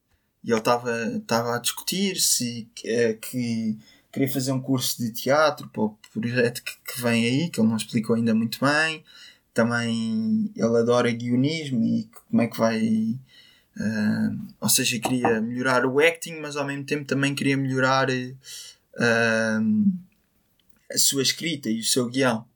e 0.45 0.53
ele 0.53 0.61
estava 0.61 1.57
a 1.57 1.59
discutir 1.59 2.17
se 2.21 2.69
uh, 2.85 3.19
que 3.19 3.77
queria 4.13 4.31
fazer 4.31 4.53
um 4.53 4.61
curso 4.61 4.99
de 4.99 5.11
teatro 5.11 5.69
para 5.71 5.83
o 5.83 5.99
projeto 6.13 6.63
que, 6.63 6.73
que, 6.87 7.03
vem 7.03 7.25
aí, 7.25 7.51
que 7.51 7.61
ele 7.61 7.69
não 7.69 7.77
explicou 7.77 8.15
ainda 8.15 8.33
muito 8.33 8.59
bem. 8.65 9.03
Também 9.53 10.53
ele 10.55 10.79
adora 10.79 11.11
guionismo 11.11 11.83
e 11.83 12.09
como 12.29 12.43
é 12.43 12.47
que 12.47 12.59
vai. 12.59 13.19
Uh, 13.77 14.55
ou 14.61 14.69
seja, 14.69 15.01
queria 15.01 15.41
melhorar 15.41 15.85
o 15.85 15.99
acting, 15.99 16.39
mas 16.41 16.57
ao 16.57 16.65
mesmo 16.65 16.85
tempo 16.85 17.05
também 17.05 17.35
queria 17.35 17.57
melhorar 17.57 18.09
uh, 18.09 19.93
a 20.93 20.99
sua 20.99 21.23
escrita 21.23 21.69
e 21.69 21.81
o 21.81 21.85
seu 21.85 22.09
guião. 22.09 22.47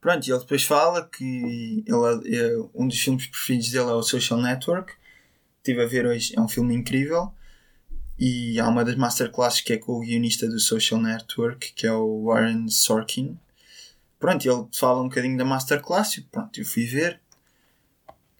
Pronto, 0.00 0.26
e 0.26 0.30
ele 0.30 0.40
depois 0.40 0.62
fala 0.62 1.06
que 1.06 1.84
ele, 1.86 2.68
um 2.74 2.88
dos 2.88 2.98
filmes 2.98 3.26
preferidos 3.26 3.70
dele 3.70 3.90
é 3.90 3.92
o 3.92 4.02
Social 4.02 4.40
Network 4.40 4.94
estive 5.60 5.82
a 5.82 5.86
ver 5.86 6.06
hoje, 6.06 6.34
é 6.36 6.40
um 6.40 6.48
filme 6.48 6.74
incrível. 6.74 7.32
E 8.18 8.60
há 8.60 8.68
uma 8.68 8.84
das 8.84 8.96
masterclasses 8.96 9.62
que 9.62 9.72
é 9.72 9.78
com 9.78 9.92
o 9.92 10.00
guionista 10.00 10.46
do 10.46 10.58
Social 10.58 11.00
Network, 11.00 11.72
que 11.72 11.86
é 11.86 11.92
o 11.92 12.24
Warren 12.24 12.68
Sorkin. 12.68 13.38
Pronto, 14.18 14.44
ele 14.44 14.68
fala 14.74 15.00
um 15.00 15.08
bocadinho 15.08 15.38
da 15.38 15.44
masterclass 15.44 16.20
pronto, 16.30 16.60
eu 16.60 16.64
fui 16.64 16.84
ver. 16.84 17.20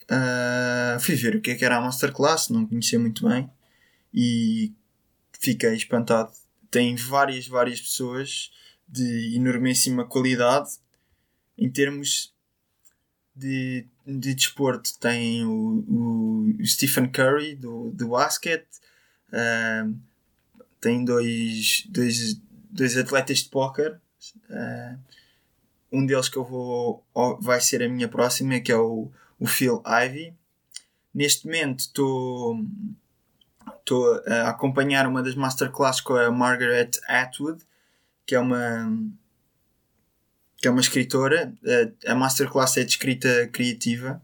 Uh, 0.02 1.00
fui 1.00 1.14
ver 1.14 1.36
o 1.36 1.40
que 1.40 1.52
é 1.52 1.54
que 1.54 1.64
era 1.64 1.76
a 1.76 1.80
masterclass, 1.80 2.50
não 2.50 2.66
conhecia 2.66 2.98
muito 2.98 3.26
bem. 3.26 3.50
E 4.12 4.72
fiquei 5.38 5.74
espantado. 5.74 6.30
Tem 6.70 6.94
várias, 6.96 7.46
várias 7.46 7.80
pessoas 7.80 8.50
de 8.86 9.34
enormíssima 9.36 10.04
qualidade 10.04 10.70
em 11.60 11.70
termos 11.70 12.34
de, 13.36 13.86
de 14.06 14.34
desporto 14.34 14.98
tem 14.98 15.44
o, 15.44 15.84
o 16.58 16.66
Stephen 16.66 17.08
Curry 17.08 17.54
do, 17.54 17.90
do 17.90 18.08
basquete, 18.08 18.66
uh, 19.28 19.94
tem 20.80 21.04
dois, 21.04 21.86
dois, 21.90 22.40
dois 22.70 22.96
atletas 22.96 23.38
de 23.38 23.50
póquer. 23.50 24.00
Uh, 24.48 24.98
um 25.92 26.06
deles 26.06 26.28
que 26.28 26.36
eu 26.36 26.44
vou 26.44 27.04
vai 27.40 27.60
ser 27.60 27.82
a 27.82 27.88
minha 27.88 28.08
próxima, 28.08 28.60
que 28.60 28.72
é 28.72 28.76
o, 28.76 29.10
o 29.38 29.46
Phil 29.46 29.82
Ivey. 29.86 30.34
Neste 31.12 31.46
momento 31.46 31.80
estou 31.80 32.64
estou 33.80 34.22
a 34.26 34.50
acompanhar 34.50 35.06
uma 35.06 35.22
das 35.22 35.34
masterclasses 35.34 36.00
com 36.00 36.14
a 36.14 36.30
Margaret 36.30 36.90
Atwood, 37.08 37.62
que 38.24 38.36
é 38.36 38.38
uma 38.38 38.88
que 40.60 40.68
é 40.68 40.70
uma 40.70 40.80
escritora. 40.80 41.52
A, 42.06 42.14
masterclass 42.14 42.76
é 42.76 42.84
de 42.84 42.90
escrita 42.90 43.48
criativa 43.48 44.22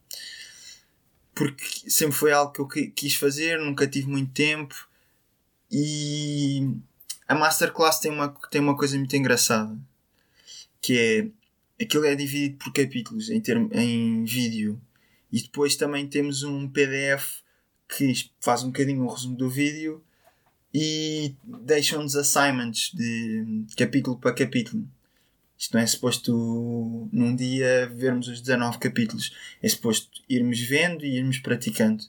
porque 1.34 1.90
sempre 1.90 2.16
foi 2.16 2.32
algo 2.32 2.50
que 2.50 2.60
eu 2.60 2.92
quis 2.92 3.14
fazer, 3.14 3.58
nunca 3.58 3.86
tive 3.86 4.08
muito 4.08 4.32
tempo 4.32 4.74
e 5.70 6.66
a 7.28 7.34
masterclass 7.34 7.98
tem 8.00 8.10
uma, 8.10 8.28
tem 8.50 8.60
uma 8.60 8.76
coisa 8.76 8.96
muito 8.96 9.14
engraçada 9.14 9.78
que 10.80 10.98
é 11.78 11.84
aquilo 11.84 12.06
é 12.06 12.14
dividido 12.14 12.56
por 12.56 12.72
capítulos 12.72 13.28
em, 13.28 13.40
termo, 13.40 13.68
em 13.72 14.24
vídeo 14.24 14.80
e 15.30 15.42
depois 15.42 15.76
também 15.76 16.06
temos 16.08 16.42
um 16.42 16.68
PDF 16.68 17.40
que 17.86 18.30
faz 18.40 18.62
um 18.62 18.68
bocadinho 18.68 19.02
um 19.02 19.08
resumo 19.08 19.36
do 19.36 19.50
vídeo 19.50 20.02
e 20.72 21.34
deixam-nos 21.44 22.16
assignments 22.16 22.92
de 22.94 23.64
capítulo 23.76 24.18
para 24.18 24.32
capítulo. 24.32 24.88
Isto 25.58 25.75
não 25.75 25.80
é 25.80 25.86
suposto 25.86 27.08
num 27.12 27.34
dia 27.34 27.90
vermos 27.94 28.28
os 28.28 28.40
19 28.40 28.78
capítulos. 28.78 29.34
É 29.62 29.68
suposto 29.68 30.22
irmos 30.28 30.60
vendo 30.60 31.04
e 31.04 31.16
irmos 31.16 31.38
praticando. 31.38 32.04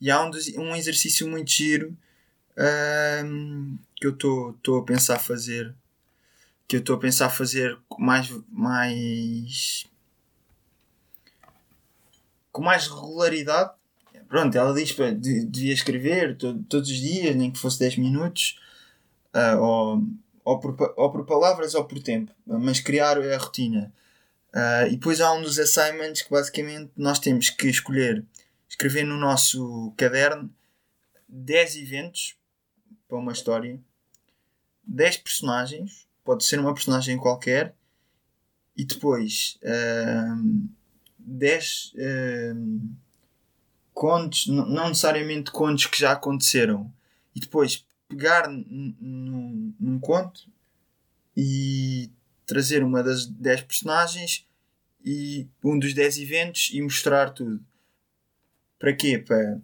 E 0.00 0.10
há 0.10 0.24
um, 0.24 0.30
um 0.58 0.74
exercício 0.74 1.28
muito 1.28 1.50
giro 1.50 1.96
um, 3.24 3.78
que 3.96 4.06
eu 4.06 4.12
estou 4.12 4.78
a 4.78 4.84
pensar 4.84 5.18
fazer. 5.18 5.74
Que 6.66 6.76
eu 6.76 6.80
estou 6.80 6.96
a 6.96 7.00
pensar 7.00 7.30
fazer 7.30 7.78
mais, 7.98 8.30
mais. 8.50 9.86
com 12.50 12.62
mais 12.62 12.86
regularidade. 12.86 13.72
Pronto, 14.28 14.56
ela 14.56 14.74
diz 14.74 14.92
que 14.92 15.10
devia 15.12 15.72
escrever 15.72 16.36
todo, 16.36 16.62
todos 16.64 16.90
os 16.90 16.96
dias, 16.96 17.34
nem 17.34 17.50
que 17.50 17.58
fosse 17.58 17.78
10 17.78 17.96
minutos. 17.96 18.60
Uh, 19.34 19.58
ou 19.58 20.02
ou 20.48 20.58
por, 20.58 20.94
ou 20.96 21.12
por 21.12 21.26
palavras 21.26 21.74
ou 21.74 21.84
por 21.84 22.02
tempo, 22.02 22.32
mas 22.46 22.80
criar 22.80 23.18
a 23.18 23.36
rotina. 23.36 23.92
Uh, 24.48 24.86
e 24.86 24.92
depois 24.92 25.20
há 25.20 25.30
um 25.34 25.42
dos 25.42 25.58
assignments 25.58 26.22
que 26.22 26.30
basicamente 26.30 26.90
nós 26.96 27.18
temos 27.18 27.50
que 27.50 27.68
escolher, 27.68 28.24
escrever 28.66 29.04
no 29.04 29.18
nosso 29.18 29.92
caderno 29.94 30.50
10 31.28 31.76
eventos 31.76 32.34
para 33.06 33.18
uma 33.18 33.32
história, 33.32 33.78
10 34.84 35.18
personagens, 35.18 36.08
pode 36.24 36.44
ser 36.44 36.58
uma 36.58 36.72
personagem 36.72 37.18
qualquer, 37.18 37.74
e 38.74 38.86
depois 38.86 39.58
uh, 39.62 40.68
10 41.18 41.92
uh, 41.92 42.90
contos, 43.92 44.46
não 44.46 44.88
necessariamente 44.88 45.50
contos 45.50 45.84
que 45.84 45.98
já 45.98 46.12
aconteceram, 46.12 46.90
e 47.34 47.40
depois 47.40 47.84
pegar 48.08 48.48
num, 48.48 49.74
num 49.78 50.00
conto 50.00 50.48
e 51.36 52.10
trazer 52.46 52.82
uma 52.82 53.02
das 53.02 53.26
10 53.26 53.62
personagens 53.62 54.46
e 55.04 55.46
um 55.62 55.78
dos 55.78 55.94
10 55.94 56.18
eventos 56.18 56.70
e 56.72 56.80
mostrar 56.80 57.30
tudo. 57.30 57.64
Para 58.78 58.94
quê? 58.94 59.18
Para 59.18 59.60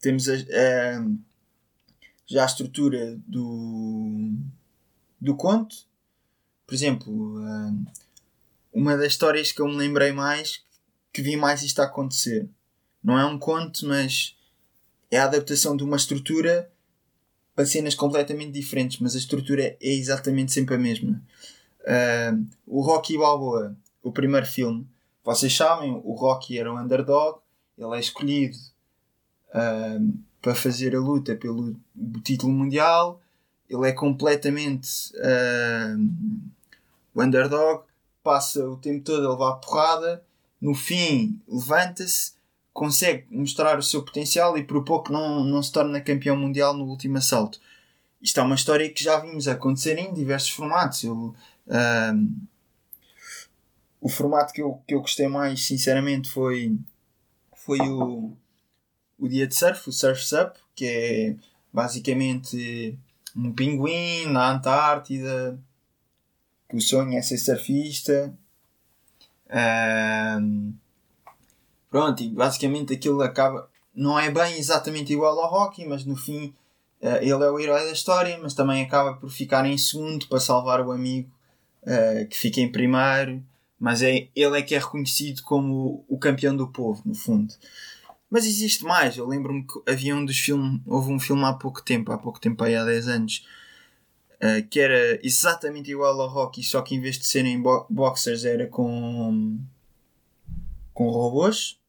temos 0.00 0.28
a, 0.28 0.34
a, 0.34 1.06
já 2.26 2.42
a 2.42 2.46
estrutura 2.46 3.16
do, 3.26 4.32
do 5.20 5.36
conto. 5.36 5.76
Por 6.66 6.74
exemplo, 6.74 7.40
uma 8.72 8.96
das 8.96 9.12
histórias 9.12 9.52
que 9.52 9.60
eu 9.60 9.68
me 9.68 9.76
lembrei 9.76 10.12
mais, 10.12 10.64
que 11.12 11.22
vi 11.22 11.36
mais 11.36 11.62
isto 11.62 11.80
a 11.80 11.84
acontecer. 11.84 12.48
Não 13.02 13.18
é 13.18 13.24
um 13.24 13.38
conto, 13.38 13.86
mas 13.86 14.36
é 15.10 15.18
a 15.18 15.24
adaptação 15.24 15.76
de 15.76 15.84
uma 15.84 15.96
estrutura 15.96 16.71
para 17.54 17.66
cenas 17.66 17.94
completamente 17.94 18.52
diferentes, 18.52 18.98
mas 19.00 19.14
a 19.14 19.18
estrutura 19.18 19.62
é 19.62 19.76
exatamente 19.80 20.52
sempre 20.52 20.74
a 20.74 20.78
mesma. 20.78 21.20
Uh, 21.80 22.46
o 22.66 22.80
Rocky 22.80 23.18
Balboa, 23.18 23.76
o 24.02 24.12
primeiro 24.12 24.46
filme, 24.46 24.86
vocês 25.24 25.54
sabem, 25.54 26.00
o 26.04 26.14
Rocky 26.14 26.58
era 26.58 26.72
um 26.72 26.78
underdog, 26.78 27.38
ele 27.76 27.96
é 27.96 28.00
escolhido 28.00 28.56
uh, 29.48 30.18
para 30.40 30.54
fazer 30.54 30.96
a 30.96 31.00
luta 31.00 31.36
pelo 31.36 31.76
título 32.24 32.52
mundial, 32.52 33.20
ele 33.68 33.88
é 33.88 33.92
completamente 33.92 35.12
uh, 35.14 36.40
o 37.14 37.22
underdog, 37.22 37.84
passa 38.22 38.64
o 38.64 38.76
tempo 38.76 39.04
todo 39.04 39.26
a 39.26 39.32
levar 39.32 39.54
porrada, 39.54 40.24
no 40.60 40.74
fim 40.74 41.40
levanta-se 41.48 42.32
consegue 42.72 43.26
mostrar 43.30 43.78
o 43.78 43.82
seu 43.82 44.02
potencial 44.02 44.56
e 44.56 44.64
por 44.64 44.84
pouco 44.84 45.12
não, 45.12 45.44
não 45.44 45.62
se 45.62 45.70
torna 45.70 46.00
campeão 46.00 46.36
mundial 46.36 46.74
no 46.74 46.84
último 46.84 47.18
assalto. 47.18 47.60
Isto 48.20 48.40
é 48.40 48.42
uma 48.42 48.54
história 48.54 48.88
que 48.90 49.02
já 49.02 49.18
vimos 49.18 49.48
acontecer 49.48 49.98
em 49.98 50.12
diversos 50.12 50.50
formatos. 50.50 51.02
Eu, 51.02 51.34
um, 51.66 52.36
o 54.00 54.08
formato 54.08 54.52
que 54.52 54.62
eu, 54.62 54.80
que 54.86 54.94
eu 54.94 55.00
gostei 55.00 55.28
mais, 55.28 55.64
sinceramente, 55.64 56.30
foi, 56.30 56.76
foi 57.54 57.78
o, 57.80 58.32
o 59.18 59.28
dia 59.28 59.46
de 59.46 59.54
surf, 59.54 59.88
o 59.88 59.92
Surf's 59.92 60.32
Up, 60.32 60.58
que 60.74 60.86
é 60.86 61.36
basicamente 61.72 62.98
um 63.34 63.52
pinguim 63.52 64.26
na 64.26 64.52
Antártida, 64.52 65.58
que 66.68 66.76
o 66.76 66.80
sonho 66.80 67.16
é 67.16 67.22
ser 67.22 67.38
surfista. 67.38 68.32
Um, 70.40 70.74
Pronto, 71.92 72.22
e 72.22 72.28
basicamente 72.30 72.94
aquilo 72.94 73.20
acaba. 73.20 73.68
Não 73.94 74.18
é 74.18 74.30
bem 74.30 74.58
exatamente 74.58 75.12
igual 75.12 75.38
ao 75.38 75.50
Rocky, 75.50 75.84
mas 75.84 76.06
no 76.06 76.16
fim 76.16 76.46
uh, 77.02 77.16
ele 77.20 77.44
é 77.44 77.50
o 77.50 77.60
herói 77.60 77.84
da 77.84 77.92
história, 77.92 78.38
mas 78.42 78.54
também 78.54 78.82
acaba 78.82 79.12
por 79.12 79.28
ficar 79.28 79.66
em 79.66 79.76
segundo 79.76 80.26
para 80.26 80.40
salvar 80.40 80.80
o 80.80 80.90
amigo 80.90 81.30
uh, 81.82 82.26
que 82.28 82.38
fica 82.38 82.62
em 82.62 82.72
primeiro. 82.72 83.44
Mas 83.78 84.00
é, 84.00 84.26
ele 84.34 84.58
é 84.58 84.62
que 84.62 84.74
é 84.74 84.78
reconhecido 84.78 85.42
como 85.42 86.02
o, 86.08 86.16
campeão 86.16 86.56
do 86.56 86.68
povo, 86.68 87.02
no 87.04 87.14
fundo. 87.14 87.52
Mas 88.30 88.46
existe 88.46 88.84
mais. 88.84 89.18
Eu 89.18 89.26
lembro-me 89.28 89.66
que 89.66 89.82
havia 89.86 90.16
um 90.16 90.24
dos 90.24 90.38
filmes. 90.38 90.80
Houve 90.86 91.12
um 91.12 91.20
filme 91.20 91.44
há 91.44 91.52
pouco 91.52 91.82
tempo, 91.82 92.10
há 92.10 92.16
pouco 92.16 92.40
tempo, 92.40 92.64
aí 92.64 92.74
há 92.74 92.86
10 92.86 93.08
anos, 93.08 93.46
uh, 94.36 94.66
que 94.70 94.80
era 94.80 95.20
exatamente 95.22 95.90
igual 95.90 96.18
ao 96.18 96.28
Rocky, 96.28 96.62
só 96.62 96.80
que 96.80 96.94
em 96.94 97.00
vez 97.02 97.18
de 97.18 97.26
serem 97.26 97.60
bo 97.60 97.84
boxers 97.90 98.46
era 98.46 98.66
com. 98.66 99.58
com 100.94 101.10
robôs. 101.10 101.81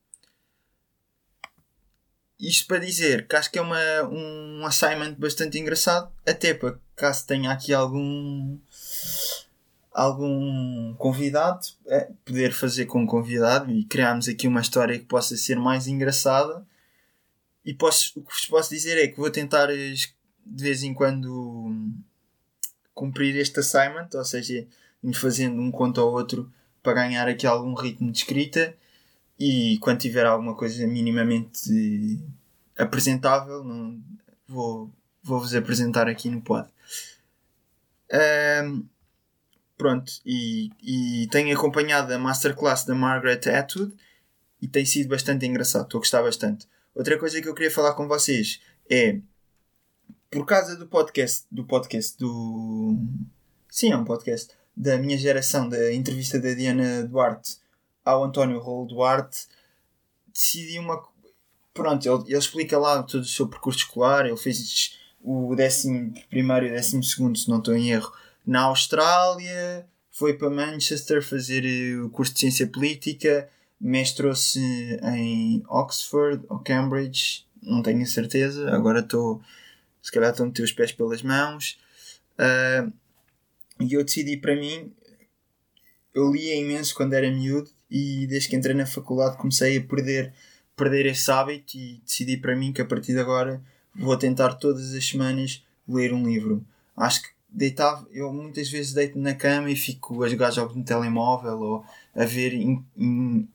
Isto 2.44 2.68
para 2.68 2.80
dizer 2.80 3.26
que 3.26 3.38
acho 3.38 3.50
que 3.50 3.58
é 3.58 3.62
uma, 3.62 4.04
um 4.04 4.66
assignment 4.66 5.14
bastante 5.14 5.58
engraçado, 5.58 6.12
até 6.28 6.54
para 6.54 6.78
caso 6.94 7.26
tenha 7.26 7.50
aqui 7.50 7.74
algum 7.74 8.60
algum 9.94 10.94
convidado, 10.96 11.66
é, 11.88 12.12
poder 12.26 12.52
fazer 12.52 12.86
com 12.86 13.04
um 13.04 13.08
convidado 13.08 13.72
e 13.72 13.86
criarmos 13.86 14.28
aqui 14.28 14.46
uma 14.46 14.60
história 14.60 15.00
que 15.00 15.06
possa 15.06 15.38
ser 15.38 15.56
mais 15.56 15.88
engraçada. 15.88 16.66
E 17.64 17.74
posso, 17.74 18.20
o 18.20 18.24
que 18.24 18.34
vos 18.34 18.48
posso 18.48 18.70
dizer 18.72 18.98
é 18.98 19.08
que 19.08 19.18
vou 19.18 19.30
tentar 19.30 19.68
de 19.68 20.12
vez 20.46 20.84
em 20.84 20.94
quando 20.94 21.74
cumprir 22.94 23.38
este 23.38 23.62
assignment, 23.62 24.10
ou 24.16 24.26
seja, 24.26 24.68
ir 25.02 25.14
fazendo 25.14 25.62
um 25.62 25.72
conto 25.72 26.02
ao 26.02 26.12
outro 26.12 26.52
para 26.82 26.94
ganhar 26.94 27.26
aqui 27.30 27.48
algum 27.48 27.74
ritmo 27.74 28.12
de 28.12 28.18
escrita 28.18 28.76
e 29.40 29.78
quando 29.80 30.00
tiver 30.00 30.26
alguma 30.26 30.56
coisa 30.56 30.86
minimamente 30.88 32.20
apresentável, 32.78 33.64
não, 33.64 34.02
vou, 34.48 34.92
vou-vos 35.22 35.54
apresentar 35.56 36.08
aqui 36.08 36.30
no 36.30 36.42
pod. 36.42 36.70
Um, 38.66 38.86
pronto, 39.78 40.12
e, 40.26 40.70
e 40.82 41.28
tenho 41.28 41.56
acompanhado 41.56 42.14
a 42.14 42.20
masterclass 42.20 42.86
da 42.86 42.94
Margaret 42.94 43.42
Atwood 43.50 43.94
e 44.62 44.68
tem 44.68 44.86
sido 44.86 45.10
bastante 45.10 45.46
engraçado, 45.46 45.84
estou 45.84 45.98
a 45.98 46.02
gostar 46.02 46.22
bastante. 46.22 46.68
Outra 46.96 47.18
coisa 47.18 47.42
que 47.42 47.48
eu 47.48 47.56
queria 47.56 47.72
falar 47.72 47.94
com 47.94 48.08
vocês 48.08 48.62
é 48.90 49.20
por 50.30 50.46
causa 50.46 50.76
do 50.76 50.88
podcast, 50.88 51.46
do 51.52 51.64
podcast 51.66 52.18
do. 52.18 52.98
Sim, 53.70 53.92
é 53.92 53.98
um 53.98 54.06
podcast 54.06 54.54
da 54.76 54.98
minha 54.98 55.18
geração, 55.18 55.68
da 55.68 55.94
entrevista 55.94 56.40
da 56.40 56.54
Diana 56.54 57.04
Duarte 57.04 57.63
ao 58.06 58.24
António 58.24 58.60
Rolo 58.60 58.88
Duarte, 58.88 59.48
decidi 60.34 60.80
uma. 60.80 61.04
Pronto, 61.74 62.08
ele, 62.08 62.24
ele 62.28 62.38
explica 62.38 62.78
lá 62.78 63.02
todo 63.04 63.22
o 63.22 63.26
seu 63.26 63.48
percurso 63.48 63.80
escolar. 63.80 64.26
Ele 64.26 64.38
fez 64.38 64.98
o 65.22 65.56
décimo 65.56 66.14
primeiro 66.30 66.66
e 66.66 66.70
o 66.70 66.74
décimo 66.74 67.04
segundo, 67.04 67.38
se 67.38 67.50
não 67.50 67.60
estou 67.60 67.76
em 67.76 67.92
erro, 67.92 68.12
na 68.46 68.64
Austrália. 68.64 69.88
Foi 70.12 70.34
para 70.34 70.50
Manchester 70.50 71.24
fazer 71.24 71.66
eh, 71.66 71.98
o 71.98 72.10
curso 72.10 72.34
de 72.34 72.42
Ciência 72.42 72.68
Política. 72.68 73.50
Mestrou-se 73.80 74.60
em 74.60 75.64
Oxford 75.68 76.46
ou 76.48 76.60
Cambridge, 76.60 77.46
não 77.62 77.82
tenho 77.82 78.06
certeza. 78.06 78.70
Agora 78.72 79.00
estou. 79.00 79.42
Se 80.02 80.12
calhar 80.12 80.32
estão 80.32 80.46
a 80.46 80.48
meter 80.50 80.64
os 80.64 80.72
pés 80.72 80.92
pelas 80.92 81.24
mãos. 81.24 81.80
Uh, 82.38 82.92
e 83.80 83.94
eu 83.94 84.04
decidi 84.04 84.38
para 84.38 84.56
mim. 84.56 84.94
Eu 86.14 86.32
lia 86.32 86.56
imenso 86.56 86.94
quando 86.94 87.14
era 87.14 87.32
miúdo 87.32 87.72
e 87.94 88.26
desde 88.26 88.50
que 88.50 88.56
entrei 88.56 88.74
na 88.74 88.88
faculdade 88.88 89.38
comecei 89.38 89.78
a 89.78 89.82
perder, 89.82 90.34
perder 90.76 91.06
esse 91.06 91.30
hábito 91.30 91.78
e 91.78 92.02
decidi 92.04 92.38
para 92.38 92.56
mim 92.56 92.74
que 92.74 92.82
a 92.82 92.86
partir 92.86 93.14
de 93.14 93.20
agora 93.20 93.62
vou 93.96 94.18
tentar 94.18 94.56
todas 94.56 94.96
as 94.96 95.06
semanas 95.08 95.64
ler 95.88 96.12
um 96.12 96.26
livro. 96.26 96.66
Acho 96.98 97.22
que 97.22 97.30
deitava, 97.48 98.08
eu 98.12 98.34
muitas 98.34 98.68
vezes 98.68 98.94
deito 98.94 99.20
na 99.20 99.36
cama 99.36 99.70
e 99.70 99.76
fico 99.76 100.24
a 100.24 100.28
jogar 100.28 100.50
jogos 100.50 100.76
no 100.76 100.84
telemóvel 100.84 101.60
ou 101.60 101.86
a 102.16 102.26
ver 102.26 102.56
in, 102.56 102.84
in, 102.98 103.48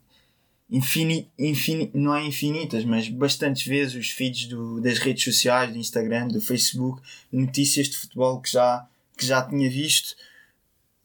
infini, 0.70 1.28
infini, 1.36 1.90
não 1.92 2.14
é 2.14 2.24
infinitas, 2.24 2.84
mas 2.84 3.08
bastantes 3.08 3.66
vezes 3.66 3.96
os 3.96 4.10
feeds 4.10 4.46
do, 4.46 4.80
das 4.80 4.98
redes 4.98 5.24
sociais, 5.24 5.72
do 5.72 5.78
Instagram, 5.78 6.28
do 6.28 6.40
Facebook, 6.40 7.02
notícias 7.32 7.88
de 7.88 7.98
futebol 7.98 8.40
que 8.40 8.52
já, 8.52 8.86
que 9.16 9.26
já 9.26 9.42
tinha 9.42 9.68
visto 9.68 10.14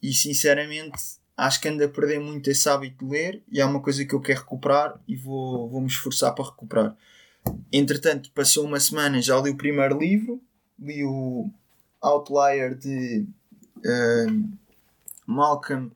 e 0.00 0.14
sinceramente 0.14 1.23
acho 1.36 1.60
que 1.60 1.68
ando 1.68 1.84
a 1.84 1.88
perder 1.88 2.20
muito 2.20 2.50
esse 2.50 2.68
hábito 2.68 3.04
de 3.04 3.10
ler 3.10 3.42
e 3.50 3.60
é 3.60 3.64
uma 3.64 3.80
coisa 3.80 4.04
que 4.04 4.14
eu 4.14 4.20
quero 4.20 4.40
recuperar 4.40 5.00
e 5.06 5.16
vou, 5.16 5.68
vou 5.68 5.80
me 5.80 5.88
esforçar 5.88 6.34
para 6.34 6.44
recuperar. 6.44 6.96
Entretanto, 7.72 8.30
passou 8.32 8.64
uma 8.64 8.80
semana, 8.80 9.20
já 9.20 9.38
li 9.40 9.50
o 9.50 9.56
primeiro 9.56 9.98
livro, 9.98 10.40
li 10.78 11.04
o 11.04 11.50
Outlier 12.00 12.74
de 12.74 13.26
uh, 13.78 14.58
Malcolm 15.26 15.90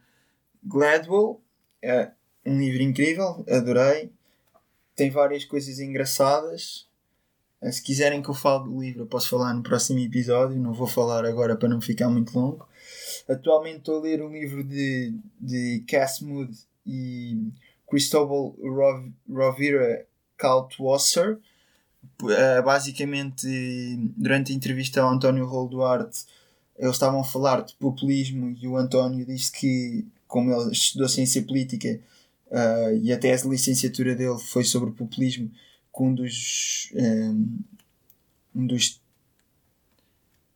Gladwell. 0.62 1.40
É 1.80 2.10
um 2.44 2.58
livro 2.58 2.82
incrível, 2.82 3.44
adorei. 3.48 4.10
Tem 4.96 5.10
várias 5.10 5.44
coisas 5.44 5.78
engraçadas. 5.78 6.87
Eh, 7.60 7.72
se 7.72 7.82
quiserem 7.82 8.22
que 8.22 8.28
eu 8.28 8.34
fale 8.34 8.64
do 8.64 8.80
livro, 8.80 9.02
eu 9.02 9.06
posso 9.06 9.28
falar 9.28 9.52
no 9.54 9.62
próximo 9.62 9.98
episódio. 9.98 10.56
Não 10.60 10.72
vou 10.72 10.86
falar 10.86 11.24
agora 11.24 11.56
para 11.56 11.68
não 11.68 11.80
ficar 11.80 12.08
muito 12.08 12.38
longo. 12.38 12.66
Atualmente 13.28 13.78
estou 13.78 13.98
a 13.98 14.02
ler 14.02 14.22
um 14.22 14.32
livro 14.32 14.64
de, 14.64 15.14
de 15.40 15.84
Cass 15.88 16.20
Mood 16.20 16.56
e 16.86 17.50
Cristóbal 17.88 18.56
Rovira 19.28 20.06
Kaltwasser. 20.36 21.38
Uh, 22.22 22.62
basicamente, 22.64 23.46
durante 24.16 24.52
a 24.52 24.54
entrevista 24.54 25.02
ao 25.02 25.10
António 25.10 25.44
Rol 25.44 25.68
Duarte, 25.68 26.24
eles 26.78 26.92
estavam 26.92 27.20
a 27.20 27.24
falar 27.24 27.62
de 27.62 27.74
populismo 27.74 28.56
e 28.60 28.66
o 28.66 28.76
António 28.76 29.26
disse 29.26 29.52
que, 29.52 30.06
como 30.26 30.52
ele 30.52 30.70
estudou 30.72 31.08
ciência 31.08 31.42
política 31.42 32.00
uh, 32.46 32.96
e 33.02 33.12
até 33.12 33.32
a 33.32 33.44
licenciatura 33.44 34.14
dele 34.14 34.38
foi 34.38 34.64
sobre 34.64 34.92
populismo, 34.92 35.50
que 35.98 36.02
um 36.04 36.14
dos, 36.14 36.92
um, 36.94 36.98
eh, 37.00 37.32
um 38.54 38.66
dos 38.66 39.02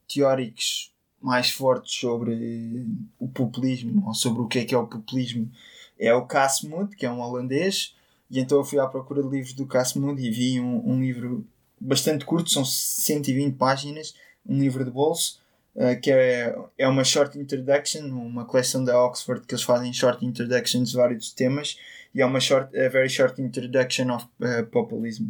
teóricos 0.09 0.93
mais 1.21 1.51
fortes 1.51 1.95
sobre 1.99 2.87
o 3.19 3.27
populismo 3.27 4.07
ou 4.07 4.15
sobre 4.15 4.43
o 4.43 4.47
que 4.47 4.61
é 4.61 4.65
que 4.65 4.75
é 4.75 4.79
o 4.79 4.87
populismo 4.87 5.51
é 5.99 6.15
o 6.15 6.27
Casmund, 6.27 6.95
que 6.95 7.05
é 7.05 7.11
um 7.11 7.21
holandês 7.21 7.97
e 8.31 8.39
então 8.39 8.59
eu 8.59 8.65
fui 8.65 8.79
à 8.79 8.87
procura 8.87 9.23
de 9.23 9.29
livros 9.29 9.53
do 9.53 9.67
Casmund 9.67 10.25
e 10.25 10.31
vi 10.31 10.61
um, 10.61 10.89
um 10.89 11.01
livro 11.01 11.45
bastante 11.81 12.25
curto, 12.25 12.49
são 12.49 12.65
120 12.65 13.57
páginas, 13.57 14.15
um 14.47 14.59
livro 14.59 14.85
de 14.85 14.91
bolso, 14.91 15.42
uh, 15.77 16.01
que 16.01 16.11
é, 16.11 16.55
é 16.79 16.89
uma 16.89 17.05
short 17.05 17.39
introduction, 17.39 18.05
uma 18.07 18.45
coleção 18.45 18.85
da 18.85 19.01
Oxford 19.05 19.47
que 19.47 19.55
eles 19.55 19.65
fazem 19.65 19.93
short 19.93 20.25
introductions 20.25 20.91
de 20.91 20.97
vários 20.97 21.33
temas, 21.33 21.79
e 22.15 22.21
é 22.21 22.27
uma 22.27 22.41
short, 22.41 22.77
a 22.79 22.89
very 22.89 23.09
short 23.09 23.41
introduction 23.41 24.15
of 24.15 24.27
uh, 24.41 24.67
populism. 24.67 25.27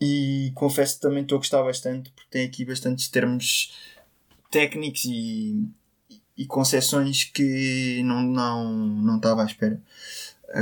E 0.00 0.52
confesso 0.54 0.96
que 0.96 1.02
também 1.02 1.22
estou 1.22 1.36
a 1.36 1.38
gostar 1.38 1.62
bastante, 1.62 2.10
porque 2.10 2.30
tem 2.30 2.46
aqui 2.46 2.64
bastantes 2.64 3.08
termos 3.08 3.72
técnicos 4.50 5.04
e, 5.04 5.66
e 6.36 6.46
concessões 6.46 7.24
que 7.24 8.02
não, 8.04 8.22
não, 8.22 8.72
não 8.72 9.16
estava 9.16 9.42
à 9.42 9.46
espera. 9.46 9.80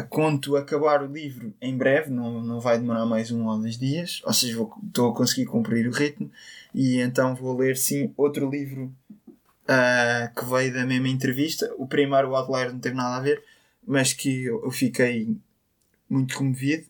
Conto 0.08 0.56
acabar 0.56 1.02
o 1.02 1.12
livro 1.12 1.52
em 1.60 1.76
breve, 1.76 2.08
não, 2.08 2.40
não 2.40 2.60
vai 2.60 2.78
demorar 2.78 3.04
mais 3.04 3.30
um 3.30 3.46
ou 3.46 3.58
dois 3.58 3.76
dias, 3.76 4.22
ou 4.24 4.32
seja, 4.32 4.56
vou, 4.56 4.72
estou 4.86 5.10
a 5.10 5.14
conseguir 5.14 5.44
cumprir 5.44 5.86
o 5.86 5.92
ritmo 5.92 6.30
e 6.74 7.00
então 7.00 7.34
vou 7.34 7.56
ler 7.56 7.76
sim 7.76 8.12
outro 8.16 8.48
livro 8.48 8.94
uh, 9.64 10.34
que 10.34 10.44
veio 10.44 10.72
da 10.72 10.86
mesma 10.86 11.08
entrevista. 11.08 11.72
O 11.76 11.86
primeiro, 11.86 12.30
o 12.30 12.36
Outlier, 12.36 12.72
não 12.72 12.80
teve 12.80 12.96
nada 12.96 13.16
a 13.16 13.20
ver, 13.20 13.42
mas 13.86 14.12
que 14.12 14.44
eu, 14.44 14.70
fiquei 14.70 15.36
muito 16.08 16.36
comovido, 16.36 16.86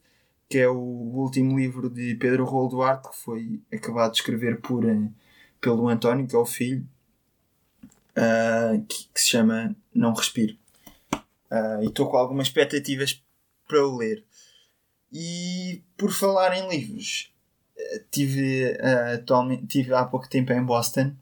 que 0.49 0.59
é 0.59 0.69
o 0.69 0.77
último 0.77 1.59
livro 1.59 1.88
de 1.88 2.14
Pedro 2.16 2.45
Rolo 2.45 2.68
Duarte, 2.68 3.09
que 3.11 3.16
foi 3.16 3.61
acabado 3.73 4.12
de 4.12 4.18
escrever 4.18 4.61
por, 4.61 4.85
uh, 4.85 5.12
pelo 5.61 5.88
António, 5.88 6.27
que 6.27 6.37
é 6.37 6.38
o 6.38 6.47
filho, 6.47 6.87
uh, 8.16 8.85
que, 8.87 9.09
que 9.12 9.21
se 9.21 9.29
chama 9.29 9.75
Não 9.95 10.12
Respiro. 10.12 10.57
Uh, 11.51 11.83
e 11.83 11.87
estou 11.87 12.09
com 12.09 12.16
algumas 12.16 12.47
expectativas 12.47 13.23
para 13.66 13.87
o 13.87 13.97
ler. 13.97 14.25
E 15.12 15.83
por 15.97 16.11
falar 16.11 16.57
em 16.57 16.68
livros, 16.71 17.32
ah, 17.32 17.32
tive, 18.11 18.72
uh, 18.80 19.14
atualmente, 19.14 19.66
tive 19.66 19.94
há 19.94 20.04
pouco 20.04 20.28
tempo 20.28 20.52
em 20.52 20.62
Boston. 20.62 21.12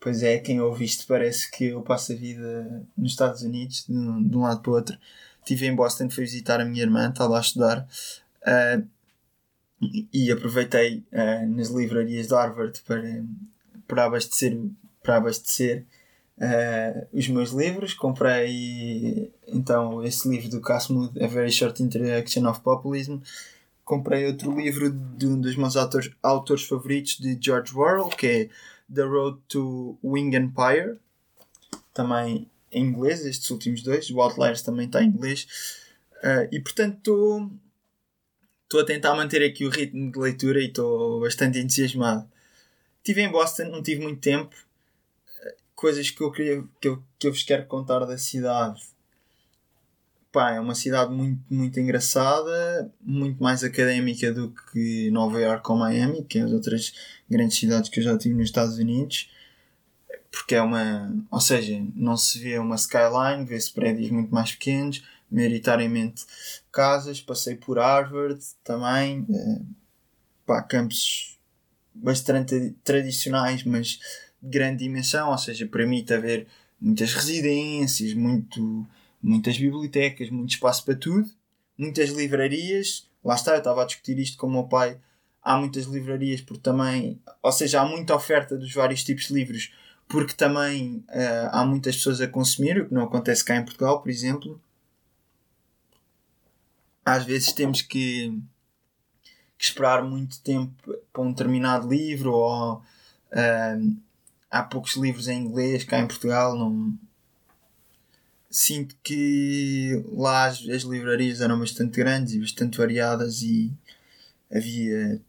Pois 0.00 0.22
é, 0.22 0.38
quem 0.38 0.60
ouve 0.60 0.84
isto 0.84 1.06
parece 1.06 1.50
que 1.50 1.66
eu 1.66 1.82
passo 1.82 2.12
a 2.12 2.16
vida 2.16 2.84
nos 2.96 3.12
Estados 3.12 3.42
Unidos, 3.42 3.84
de, 3.88 3.94
de 4.28 4.36
um 4.36 4.42
lado 4.42 4.60
para 4.60 4.70
o 4.70 4.74
outro. 4.74 4.96
Estive 5.40 5.66
em 5.66 5.74
Boston, 5.74 6.10
fui 6.10 6.24
visitar 6.24 6.60
a 6.60 6.64
minha 6.64 6.82
irmã, 6.82 7.08
estava 7.08 7.30
lá 7.30 7.38
a 7.38 7.40
estudar. 7.40 7.88
Uh, 8.42 8.86
e 10.12 10.32
aproveitei 10.32 11.04
nas 11.48 11.68
livrarias 11.68 12.28
de 12.28 12.34
Harvard 12.34 12.80
para, 12.86 13.24
para 13.86 14.04
abastecer, 14.04 14.58
para 15.02 15.16
abastecer 15.16 15.84
uh, 16.38 17.06
os 17.12 17.28
meus 17.28 17.50
livros. 17.50 17.94
Comprei 17.94 19.32
então 19.46 20.02
esse 20.02 20.28
livro 20.28 20.48
do 20.48 20.60
Casmud, 20.60 21.12
A 21.22 21.26
Very 21.26 21.50
Short 21.50 21.82
Introduction 21.82 22.48
of 22.48 22.60
Populism. 22.60 23.18
Comprei 23.86 24.26
outro 24.26 24.50
livro 24.50 24.90
de 24.90 25.28
um 25.28 25.40
dos 25.40 25.54
meus 25.54 25.76
autores, 25.76 26.10
autores 26.20 26.64
favoritos 26.64 27.18
de 27.18 27.38
George 27.40 27.72
Orwell, 27.72 28.08
que 28.08 28.26
é 28.26 28.48
The 28.92 29.02
Road 29.02 29.38
to 29.46 29.96
Wing 30.02 30.34
Empire. 30.36 30.98
Também 31.94 32.50
em 32.72 32.84
inglês, 32.84 33.24
estes 33.24 33.48
últimos 33.48 33.84
dois. 33.84 34.10
O 34.10 34.20
Outliers 34.20 34.62
também 34.62 34.86
está 34.86 35.04
em 35.04 35.06
inglês. 35.06 35.46
Uh, 36.16 36.48
e 36.50 36.58
portanto 36.60 37.48
estou 38.64 38.80
a 38.80 38.84
tentar 38.84 39.14
manter 39.14 39.40
aqui 39.44 39.64
o 39.64 39.70
ritmo 39.70 40.10
de 40.10 40.18
leitura 40.18 40.60
e 40.60 40.66
estou 40.66 41.20
bastante 41.20 41.60
entusiasmado. 41.60 42.28
Estive 42.96 43.22
em 43.22 43.30
Boston, 43.30 43.66
não 43.66 43.84
tive 43.84 44.02
muito 44.02 44.20
tempo, 44.20 44.56
coisas 45.76 46.10
que 46.10 46.20
eu 46.20 46.32
queria 46.32 46.64
que 46.80 46.88
eu, 46.88 47.00
que 47.20 47.28
eu 47.28 47.32
vos 47.32 47.44
quero 47.44 47.66
contar 47.66 48.00
da 48.00 48.18
cidade. 48.18 48.82
Pá, 50.36 50.50
é 50.50 50.60
uma 50.60 50.74
cidade 50.74 51.14
muito, 51.14 51.42
muito 51.48 51.80
engraçada, 51.80 52.92
muito 53.00 53.42
mais 53.42 53.64
académica 53.64 54.30
do 54.30 54.50
que 54.50 55.10
Nova 55.10 55.40
York 55.40 55.72
ou 55.72 55.78
Miami, 55.78 56.22
que 56.24 56.38
é 56.38 56.42
as 56.42 56.52
outras 56.52 56.92
grandes 57.26 57.56
cidades 57.56 57.88
que 57.88 58.00
eu 58.00 58.04
já 58.04 58.18
tive 58.18 58.34
nos 58.34 58.44
Estados 58.44 58.76
Unidos. 58.76 59.30
Porque 60.30 60.54
é 60.54 60.60
uma. 60.60 61.10
Ou 61.30 61.40
seja, 61.40 61.82
não 61.94 62.18
se 62.18 62.38
vê 62.38 62.58
uma 62.58 62.74
skyline, 62.74 63.46
vê-se 63.46 63.72
prédios 63.72 64.10
muito 64.10 64.28
mais 64.34 64.52
pequenos, 64.52 65.02
maioritariamente 65.32 66.26
casas. 66.70 67.18
Passei 67.18 67.56
por 67.56 67.78
Harvard 67.78 68.38
também. 68.62 69.24
É, 69.30 69.60
pá, 70.44 70.60
campos 70.60 71.38
bastante 71.94 72.74
tradicionais, 72.84 73.64
mas 73.64 73.98
de 74.42 74.50
grande 74.50 74.84
dimensão, 74.84 75.30
ou 75.30 75.38
seja, 75.38 75.66
permite 75.66 76.12
haver 76.12 76.46
muitas 76.78 77.14
residências, 77.14 78.12
muito, 78.12 78.86
muitas 79.26 79.58
bibliotecas, 79.58 80.30
muito 80.30 80.50
espaço 80.50 80.84
para 80.84 80.94
tudo, 80.94 81.28
muitas 81.76 82.10
livrarias. 82.10 83.08
Lá 83.24 83.34
está, 83.34 83.52
eu 83.52 83.58
estava 83.58 83.82
a 83.82 83.86
discutir 83.86 84.18
isto 84.18 84.38
com 84.38 84.46
o 84.46 84.50
meu 84.50 84.64
pai. 84.64 85.00
Há 85.42 85.56
muitas 85.56 85.84
livrarias 85.86 86.40
porque 86.40 86.62
também, 86.62 87.20
ou 87.42 87.52
seja, 87.52 87.80
há 87.80 87.84
muita 87.84 88.14
oferta 88.14 88.56
dos 88.56 88.72
vários 88.72 89.02
tipos 89.02 89.26
de 89.26 89.34
livros 89.34 89.72
porque 90.08 90.34
também 90.34 91.04
uh, 91.08 91.48
há 91.50 91.66
muitas 91.66 91.96
pessoas 91.96 92.20
a 92.20 92.28
consumir, 92.28 92.80
o 92.80 92.88
que 92.88 92.94
não 92.94 93.02
acontece 93.02 93.44
cá 93.44 93.56
em 93.56 93.64
Portugal, 93.64 94.00
por 94.00 94.08
exemplo. 94.08 94.60
Às 97.04 97.24
vezes 97.24 97.52
temos 97.52 97.82
que, 97.82 98.30
que 99.58 99.64
esperar 99.64 100.04
muito 100.04 100.40
tempo 100.40 100.72
para 101.12 101.22
um 101.22 101.30
determinado 101.30 101.88
livro 101.88 102.32
ou 102.32 102.74
uh, 102.76 103.96
há 104.48 104.62
poucos 104.62 104.94
livros 104.94 105.26
em 105.26 105.42
inglês 105.42 105.82
cá 105.82 105.98
em 105.98 106.06
Portugal. 106.06 106.56
Não... 106.56 106.96
Sinto 108.50 108.96
que 109.02 110.02
lá 110.12 110.46
as, 110.46 110.66
as 110.68 110.82
livrarias 110.82 111.40
eram 111.40 111.58
bastante 111.58 111.96
grandes 111.96 112.34
e 112.34 112.40
bastante 112.40 112.78
variadas 112.78 113.42
e 113.42 113.72
havia 114.50 115.20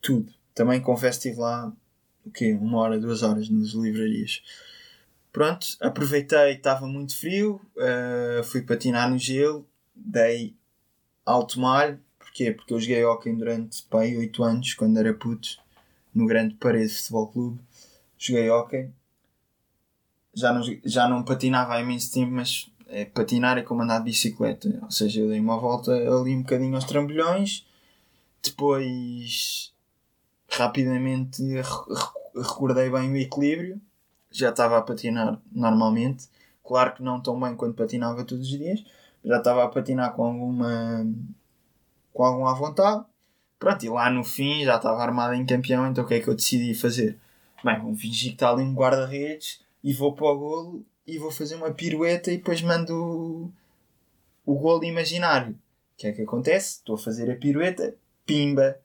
tudo. 0.00 0.32
Também 0.54 0.80
confesso 0.80 1.20
que 1.20 1.28
estive 1.28 1.42
lá 1.42 1.72
o 2.24 2.30
quê? 2.30 2.52
Uma 2.52 2.78
hora, 2.78 3.00
duas 3.00 3.22
horas 3.22 3.48
nas 3.48 3.70
livrarias. 3.70 4.42
Pronto, 5.32 5.66
aproveitei, 5.80 6.52
estava 6.52 6.86
muito 6.86 7.16
frio, 7.16 7.60
uh, 7.76 8.42
fui 8.44 8.62
patinar 8.62 9.10
no 9.10 9.16
gelo, 9.16 9.66
dei 9.94 10.56
alto 11.24 11.60
malho. 11.60 12.00
Porquê? 12.18 12.52
Porque 12.52 12.74
eu 12.74 12.80
joguei 12.80 13.04
hockey 13.04 13.32
durante 13.32 13.82
pai, 13.84 14.16
8 14.16 14.42
anos, 14.42 14.74
quando 14.74 14.98
era 14.98 15.14
puto, 15.14 15.58
no 16.14 16.26
Grande 16.26 16.54
Parede 16.54 16.94
Futebol 16.94 17.28
Clube 17.28 17.60
joguei 18.20 18.50
hockey. 18.50 18.90
Já 20.34 20.52
não, 20.52 20.62
já 20.84 21.08
não 21.08 21.24
patinava 21.24 21.74
há 21.74 21.80
imenso 21.80 22.12
tempo, 22.12 22.32
mas 22.32 22.70
é, 22.86 23.04
patinar 23.04 23.58
é 23.58 23.62
como 23.62 23.82
andar 23.82 23.98
de 23.98 24.04
bicicleta. 24.04 24.78
Ou 24.82 24.90
seja, 24.90 25.20
eu 25.20 25.28
dei 25.28 25.40
uma 25.40 25.58
volta 25.58 25.92
ali 25.92 26.34
um 26.34 26.42
bocadinho 26.42 26.74
aos 26.74 26.84
trambolhões, 26.84 27.66
depois 28.42 29.72
rapidamente 30.48 31.42
recordei 32.34 32.90
bem 32.90 33.12
o 33.12 33.16
equilíbrio 33.16 33.80
já 34.30 34.50
estava 34.50 34.78
a 34.78 34.82
patinar 34.82 35.38
normalmente. 35.52 36.28
Claro 36.64 36.94
que 36.94 37.02
não 37.02 37.20
tão 37.20 37.38
bem 37.40 37.56
quanto 37.56 37.74
patinava 37.74 38.24
todos 38.24 38.50
os 38.50 38.58
dias, 38.58 38.84
já 39.24 39.38
estava 39.38 39.64
a 39.64 39.68
patinar 39.68 40.12
com 40.12 40.24
alguma 40.24 41.06
com 42.12 42.24
alguma 42.24 42.54
vontade. 42.54 43.04
Pronto, 43.58 43.84
e 43.84 43.88
lá 43.88 44.08
no 44.10 44.24
fim 44.24 44.64
já 44.64 44.76
estava 44.76 45.02
armado 45.02 45.34
em 45.34 45.44
campeão, 45.44 45.86
então 45.86 46.04
o 46.04 46.06
que 46.06 46.14
é 46.14 46.20
que 46.20 46.28
eu 46.28 46.34
decidi 46.34 46.74
fazer? 46.74 47.18
Bem, 47.62 47.78
vou 47.80 47.94
fingir 47.94 48.30
que 48.30 48.36
está 48.36 48.50
ali 48.50 48.62
um 48.62 48.74
guarda-redes 48.74 49.60
e 49.82 49.92
vou 49.92 50.14
para 50.14 50.26
o 50.26 50.38
golo 50.38 50.86
e 51.06 51.18
vou 51.18 51.30
fazer 51.30 51.56
uma 51.56 51.72
pirueta 51.72 52.30
e 52.30 52.36
depois 52.36 52.62
mando 52.62 52.94
o, 52.94 53.52
o 54.52 54.58
golo 54.58 54.84
imaginário. 54.84 55.52
O 55.52 55.56
que 55.96 56.06
é 56.06 56.12
que 56.12 56.22
acontece? 56.22 56.76
Estou 56.78 56.94
a 56.94 56.98
fazer 56.98 57.30
a 57.30 57.36
pirueta, 57.36 57.94
pimba, 58.24 58.78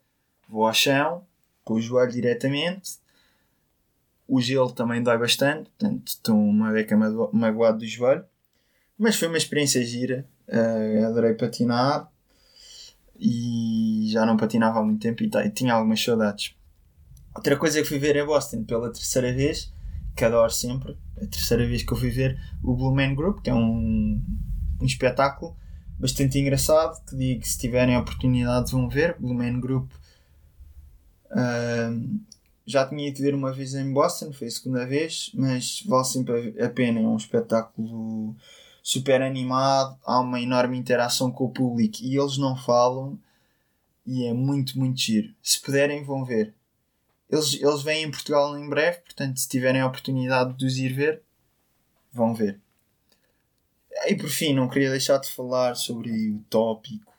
vou 0.48 0.66
ao 0.66 0.74
chão, 0.74 1.24
com 1.64 1.74
o 1.74 1.80
joelho 1.80 2.12
diretamente. 2.12 2.98
O 4.28 4.40
gelo 4.40 4.72
também 4.72 5.02
dói 5.02 5.18
bastante, 5.18 5.70
portanto 5.70 6.08
estou 6.08 6.36
uma 6.36 6.72
beca 6.72 6.96
magoado 7.32 7.78
do 7.78 7.86
joelho. 7.86 8.24
Mas 8.98 9.16
foi 9.16 9.28
uma 9.28 9.36
experiência 9.36 9.84
gira, 9.84 10.26
uh, 10.48 11.06
adorei 11.06 11.34
patinar 11.34 12.10
e 13.18 14.06
já 14.08 14.26
não 14.26 14.36
patinava 14.36 14.80
há 14.80 14.82
muito 14.82 15.00
tempo 15.00 15.22
e, 15.22 15.30
e 15.44 15.50
tinha 15.50 15.74
algumas 15.74 16.02
saudades. 16.02 16.54
Outra 17.34 17.56
coisa 17.56 17.80
que 17.82 17.88
fui 17.88 17.98
ver 17.98 18.16
é 18.16 18.24
Boston 18.24 18.64
pela 18.64 18.90
terceira 18.90 19.32
vez, 19.32 19.72
que 20.16 20.24
adoro 20.24 20.50
sempre, 20.50 20.96
a 21.16 21.26
terceira 21.26 21.66
vez 21.66 21.82
que 21.82 21.92
eu 21.92 21.96
fui 21.96 22.10
ver 22.10 22.40
o 22.62 22.74
Blue 22.74 22.94
Man 22.94 23.14
Group, 23.14 23.40
que 23.42 23.50
é 23.50 23.54
um, 23.54 24.20
um 24.80 24.84
espetáculo 24.84 25.54
bastante 25.98 26.38
engraçado, 26.38 27.04
que 27.04 27.14
digo 27.14 27.46
se 27.46 27.58
tiverem 27.58 27.94
a 27.94 28.00
oportunidade 28.00 28.72
vão 28.72 28.88
ver, 28.88 29.16
Blue 29.18 29.34
Man 29.34 29.60
Group. 29.60 29.90
Uh, 31.30 32.18
já 32.64 32.86
tinha 32.86 33.08
ido 33.08 33.20
ver 33.20 33.34
uma 33.34 33.52
vez 33.52 33.74
em 33.74 33.92
Boston, 33.92 34.32
foi 34.32 34.48
a 34.48 34.50
segunda 34.50 34.86
vez, 34.86 35.30
mas 35.34 35.82
vale 35.86 36.04
sempre 36.04 36.60
a 36.60 36.68
pena, 36.68 36.98
é 36.98 37.06
um 37.06 37.16
espetáculo 37.16 38.34
super 38.82 39.20
animado, 39.20 39.98
há 40.04 40.20
uma 40.20 40.40
enorme 40.40 40.78
interação 40.78 41.30
com 41.30 41.44
o 41.44 41.50
público 41.50 41.98
e 42.00 42.18
eles 42.18 42.38
não 42.38 42.56
falam 42.56 43.18
e 44.06 44.24
é 44.24 44.32
muito, 44.32 44.78
muito 44.78 45.00
giro. 45.00 45.34
Se 45.42 45.60
puderem, 45.60 46.04
vão 46.04 46.24
ver. 46.24 46.54
Eles, 47.30 47.54
eles 47.54 47.82
vêm 47.82 48.04
em 48.04 48.10
Portugal 48.10 48.56
em 48.56 48.68
breve, 48.68 48.98
portanto, 48.98 49.38
se 49.38 49.48
tiverem 49.48 49.80
a 49.80 49.86
oportunidade 49.86 50.54
de 50.54 50.64
os 50.64 50.78
ir 50.78 50.92
ver, 50.92 51.22
vão 52.12 52.34
ver. 52.34 52.60
E 54.06 54.14
por 54.14 54.28
fim, 54.28 54.54
não 54.54 54.68
queria 54.68 54.90
deixar 54.90 55.18
de 55.18 55.30
falar 55.30 55.74
sobre 55.74 56.10
o 56.30 56.38
tópico, 56.48 57.12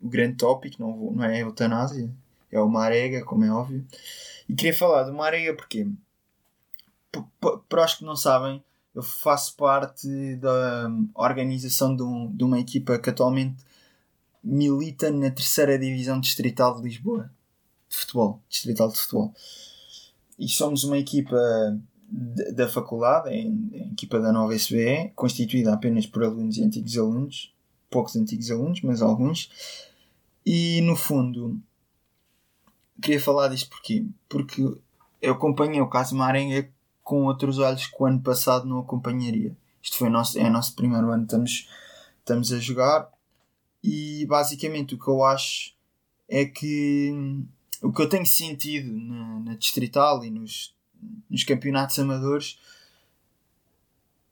o 0.00 0.08
grande 0.08 0.36
tópico, 0.36 0.80
não, 0.80 0.96
vou, 0.96 1.12
não 1.12 1.24
é 1.24 1.36
a 1.36 1.40
eutanásia, 1.40 2.10
é 2.52 2.60
o 2.60 2.68
Marega, 2.68 3.24
como 3.24 3.44
é 3.44 3.50
óbvio. 3.50 3.84
E 4.48 4.54
queria 4.54 4.76
falar 4.76 5.04
do 5.04 5.14
Marega 5.14 5.54
porque, 5.54 5.88
para 7.68 7.84
os 7.84 7.94
que 7.94 8.04
não 8.04 8.14
sabem, 8.14 8.62
eu 8.94 9.02
faço 9.02 9.56
parte 9.56 10.36
da 10.36 10.88
organização 11.14 11.96
de, 11.96 12.02
um, 12.02 12.30
de 12.30 12.44
uma 12.44 12.60
equipa 12.60 12.98
que 12.98 13.10
atualmente 13.10 13.64
milita 14.42 15.10
na 15.10 15.30
terceira 15.30 15.78
divisão 15.78 16.20
distrital 16.20 16.76
de 16.76 16.82
Lisboa 16.82 17.30
de 17.94 18.00
futebol, 18.00 18.40
distrital 18.48 18.88
de 18.90 18.98
futebol. 18.98 19.34
E 20.38 20.48
somos 20.48 20.84
uma 20.84 20.98
equipa 20.98 21.36
da 22.52 22.68
faculdade, 22.68 23.30
a 23.30 23.92
equipa 23.92 24.20
da 24.20 24.32
nova 24.32 24.54
SBE, 24.54 25.12
constituída 25.14 25.72
apenas 25.72 26.06
por 26.06 26.24
alunos 26.24 26.56
e 26.56 26.62
antigos 26.62 26.96
alunos, 26.98 27.54
poucos 27.90 28.16
antigos 28.16 28.50
alunos, 28.50 28.82
mas 28.82 29.00
alguns. 29.00 29.50
E 30.44 30.80
no 30.82 30.96
fundo, 30.96 31.58
queria 33.00 33.20
falar 33.20 33.48
disto 33.48 33.70
porquê? 33.70 34.04
Porque 34.28 34.62
eu 35.22 35.32
acompanhei 35.32 35.80
o 35.80 35.88
caso 35.88 36.14
Marenga 36.14 36.68
com 37.02 37.24
outros 37.24 37.58
olhos 37.58 37.86
que 37.86 37.96
o 37.98 38.06
ano 38.06 38.20
passado 38.20 38.66
não 38.66 38.80
acompanharia. 38.80 39.56
Isto 39.82 39.98
foi 39.98 40.08
nosso, 40.08 40.38
é 40.38 40.44
o 40.44 40.52
nosso 40.52 40.74
primeiro 40.74 41.10
ano, 41.10 41.24
estamos, 41.24 41.68
estamos 42.18 42.52
a 42.52 42.58
jogar 42.58 43.10
e 43.82 44.24
basicamente 44.26 44.94
o 44.94 44.98
que 44.98 45.08
eu 45.08 45.22
acho 45.22 45.74
é 46.28 46.44
que 46.46 47.12
o 47.84 47.92
que 47.92 48.02
eu 48.02 48.08
tenho 48.08 48.26
sentido 48.26 48.90
na, 48.92 49.40
na 49.40 49.54
Distrital 49.54 50.24
e 50.24 50.30
nos, 50.30 50.74
nos 51.28 51.44
campeonatos 51.44 51.98
amadores 51.98 52.58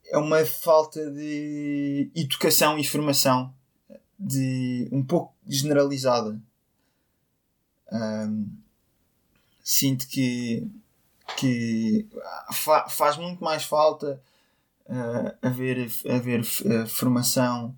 é 0.06 0.18
uma 0.18 0.44
falta 0.44 1.10
de 1.10 2.10
educação 2.14 2.78
e 2.78 2.84
formação 2.84 3.52
de 4.18 4.88
um 4.92 5.02
pouco 5.02 5.34
generalizada. 5.46 6.40
Um, 7.90 8.48
sinto 9.62 10.06
que 10.08 10.66
que 11.36 12.06
fa 12.52 12.88
faz 12.88 13.16
muito 13.16 13.42
mais 13.42 13.64
falta 13.64 14.20
uh, 14.86 15.36
haver, 15.40 15.90
haver 16.08 16.40
uh, 16.40 16.86
formação 16.86 17.74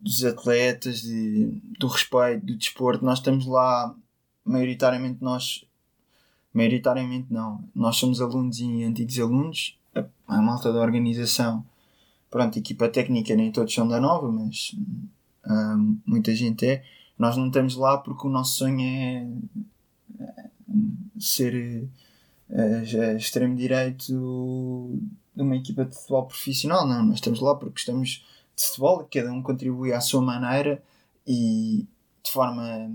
dos 0.00 0.24
atletas, 0.24 1.02
de, 1.02 1.46
do 1.78 1.88
respeito, 1.88 2.46
do 2.46 2.56
desporto. 2.56 3.04
Nós 3.04 3.18
estamos 3.18 3.46
lá, 3.46 3.94
maioritariamente 4.48 5.22
nós, 5.22 5.64
maioritariamente 6.52 7.32
não, 7.32 7.62
nós 7.74 7.96
somos 7.96 8.20
alunos 8.20 8.58
e 8.58 8.82
antigos 8.82 9.18
alunos, 9.18 9.78
a, 9.94 10.04
a 10.26 10.42
malta 10.42 10.72
da 10.72 10.80
organização, 10.80 11.64
pronto, 12.30 12.58
equipa 12.58 12.88
técnica 12.88 13.36
nem 13.36 13.52
todos 13.52 13.72
são 13.72 13.86
da 13.86 14.00
nova, 14.00 14.30
mas 14.32 14.74
uh, 15.44 15.98
muita 16.06 16.34
gente 16.34 16.66
é. 16.66 16.84
Nós 17.18 17.36
não 17.36 17.48
estamos 17.48 17.76
lá 17.76 17.98
porque 17.98 18.26
o 18.26 18.30
nosso 18.30 18.58
sonho 18.58 18.80
é, 18.80 19.26
é 20.20 20.44
ser 21.18 21.84
uh, 22.48 23.16
extremo 23.16 23.54
direito 23.54 24.98
de 25.34 25.42
uma 25.42 25.56
equipa 25.56 25.84
de 25.84 25.94
futebol 25.94 26.26
profissional, 26.26 26.86
não, 26.86 27.04
nós 27.04 27.16
estamos 27.16 27.40
lá 27.40 27.54
porque 27.54 27.72
gostamos 27.72 28.24
de 28.56 28.64
futebol, 28.64 29.06
cada 29.12 29.32
um 29.32 29.42
contribui 29.42 29.92
à 29.92 30.00
sua 30.00 30.20
maneira 30.20 30.82
e 31.26 31.86
de 32.24 32.30
forma 32.32 32.90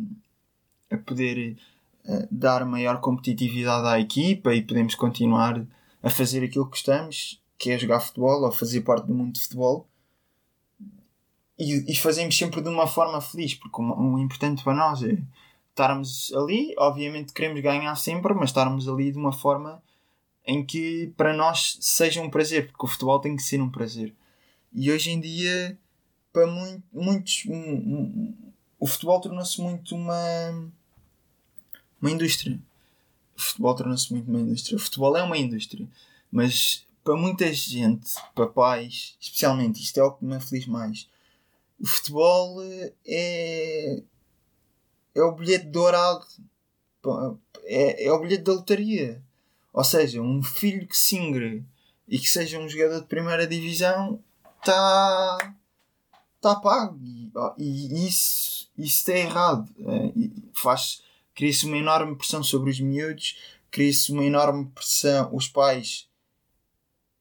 a 0.93 0.97
poder 0.97 1.57
uh, 2.05 2.27
dar 2.31 2.65
maior 2.65 2.99
competitividade 2.99 3.87
à 3.87 3.99
equipa 3.99 4.53
e 4.53 4.61
podemos 4.61 4.95
continuar 4.95 5.65
a 6.01 6.09
fazer 6.09 6.43
aquilo 6.43 6.65
que 6.65 6.71
gostamos, 6.71 7.41
que 7.57 7.71
é 7.71 7.79
jogar 7.79 7.99
futebol 7.99 8.43
ou 8.43 8.51
fazer 8.51 8.81
parte 8.81 9.07
do 9.07 9.13
mundo 9.13 9.33
de 9.33 9.41
futebol. 9.41 9.87
E, 11.57 11.91
e 11.91 11.95
fazemos 11.95 12.37
sempre 12.37 12.61
de 12.61 12.69
uma 12.69 12.87
forma 12.87 13.21
feliz, 13.21 13.53
porque 13.55 13.81
o, 13.81 14.13
o 14.13 14.19
importante 14.19 14.63
para 14.63 14.73
nós 14.73 15.03
é 15.03 15.17
estarmos 15.69 16.31
ali, 16.33 16.73
obviamente 16.77 17.33
queremos 17.33 17.59
ganhar 17.61 17.95
sempre, 17.95 18.33
mas 18.33 18.49
estarmos 18.49 18.87
ali 18.87 19.11
de 19.11 19.17
uma 19.17 19.31
forma 19.31 19.81
em 20.45 20.63
que 20.65 21.13
para 21.17 21.33
nós 21.33 21.77
seja 21.81 22.21
um 22.21 22.29
prazer, 22.29 22.67
porque 22.67 22.85
o 22.85 22.89
futebol 22.89 23.19
tem 23.19 23.35
que 23.35 23.43
ser 23.43 23.61
um 23.61 23.69
prazer. 23.69 24.13
E 24.73 24.91
hoje 24.91 25.11
em 25.11 25.19
dia, 25.19 25.77
para 26.31 26.47
muito, 26.47 26.83
muitos, 26.91 27.45
um, 27.47 27.55
um, 27.55 28.53
o 28.79 28.85
futebol 28.87 29.21
tornou-se 29.21 29.61
muito 29.61 29.95
uma, 29.95 30.71
uma 32.03 32.11
indústria. 32.11 32.59
O 33.35 33.41
futebol 33.41 33.75
tornou-se 33.75 34.11
muito 34.11 34.29
uma 34.29 34.41
indústria. 34.41 34.75
O 34.75 34.79
futebol 34.79 35.17
é 35.17 35.23
uma 35.23 35.37
indústria, 35.37 35.87
mas 36.31 36.85
para 37.03 37.15
muita 37.15 37.51
gente, 37.53 38.13
para 38.35 38.47
pais, 38.47 39.15
especialmente, 39.19 39.81
isto 39.81 39.99
é 39.99 40.03
o 40.03 40.11
que 40.11 40.25
me 40.25 40.35
aflige 40.35 40.69
mais. 40.69 41.09
O 41.79 41.87
futebol 41.87 42.61
é 43.05 44.01
é 45.15 45.21
o 45.23 45.31
bilhete 45.31 45.65
dourado. 45.65 46.25
É, 47.63 48.05
é 48.05 48.11
o 48.11 48.19
bilhete 48.19 48.43
da 48.43 48.53
lotaria. 48.53 49.21
Ou 49.71 49.83
seja, 49.83 50.21
um 50.21 50.41
filho 50.43 50.87
que 50.87 50.97
se 50.97 51.17
ingre 51.17 51.65
e 52.07 52.19
que 52.19 52.29
seja 52.29 52.59
um 52.59 52.67
jogador 52.67 53.01
de 53.01 53.07
primeira 53.07 53.47
divisão 53.47 54.19
está 54.59 55.55
tá 56.41 56.55
pago. 56.55 56.99
E, 57.01 57.31
e 57.57 58.07
isso, 58.07 58.69
isso 58.77 58.99
está 58.99 59.13
errado. 59.13 59.69
É, 59.79 60.11
faz, 60.53 61.03
cria-se 61.35 61.65
uma 61.65 61.77
enorme 61.77 62.15
pressão 62.15 62.43
sobre 62.43 62.69
os 62.69 62.79
miúdos, 62.79 63.37
cria-se 63.71 64.11
uma 64.11 64.23
enorme 64.23 64.65
pressão. 64.67 65.33
Os 65.33 65.47
pais 65.47 66.07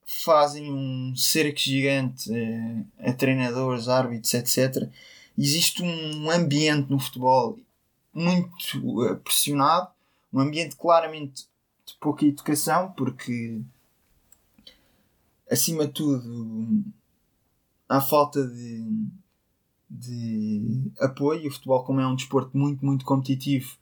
fazem 0.06 0.72
um 0.72 1.14
cerco 1.16 1.58
gigante 1.58 2.30
a, 3.00 3.10
a 3.10 3.12
treinadores, 3.12 3.88
árbitros, 3.88 4.34
etc. 4.34 4.88
Existe 5.36 5.82
um 5.82 6.30
ambiente 6.30 6.90
no 6.90 6.98
futebol 6.98 7.58
muito 8.12 9.06
eh, 9.06 9.14
pressionado, 9.14 9.90
um 10.32 10.40
ambiente 10.40 10.76
claramente 10.76 11.46
de 11.86 11.94
pouca 11.98 12.26
educação, 12.26 12.92
porque 12.92 13.60
acima 15.50 15.86
de 15.86 15.92
tudo 15.92 16.84
há 17.88 18.00
falta 18.00 18.46
de, 18.46 19.06
de 19.88 20.92
apoio. 21.00 21.48
O 21.48 21.52
futebol, 21.52 21.84
como 21.84 22.00
é 22.00 22.06
um 22.06 22.14
desporto 22.14 22.56
muito, 22.56 22.84
muito 22.84 23.04
competitivo, 23.04 23.76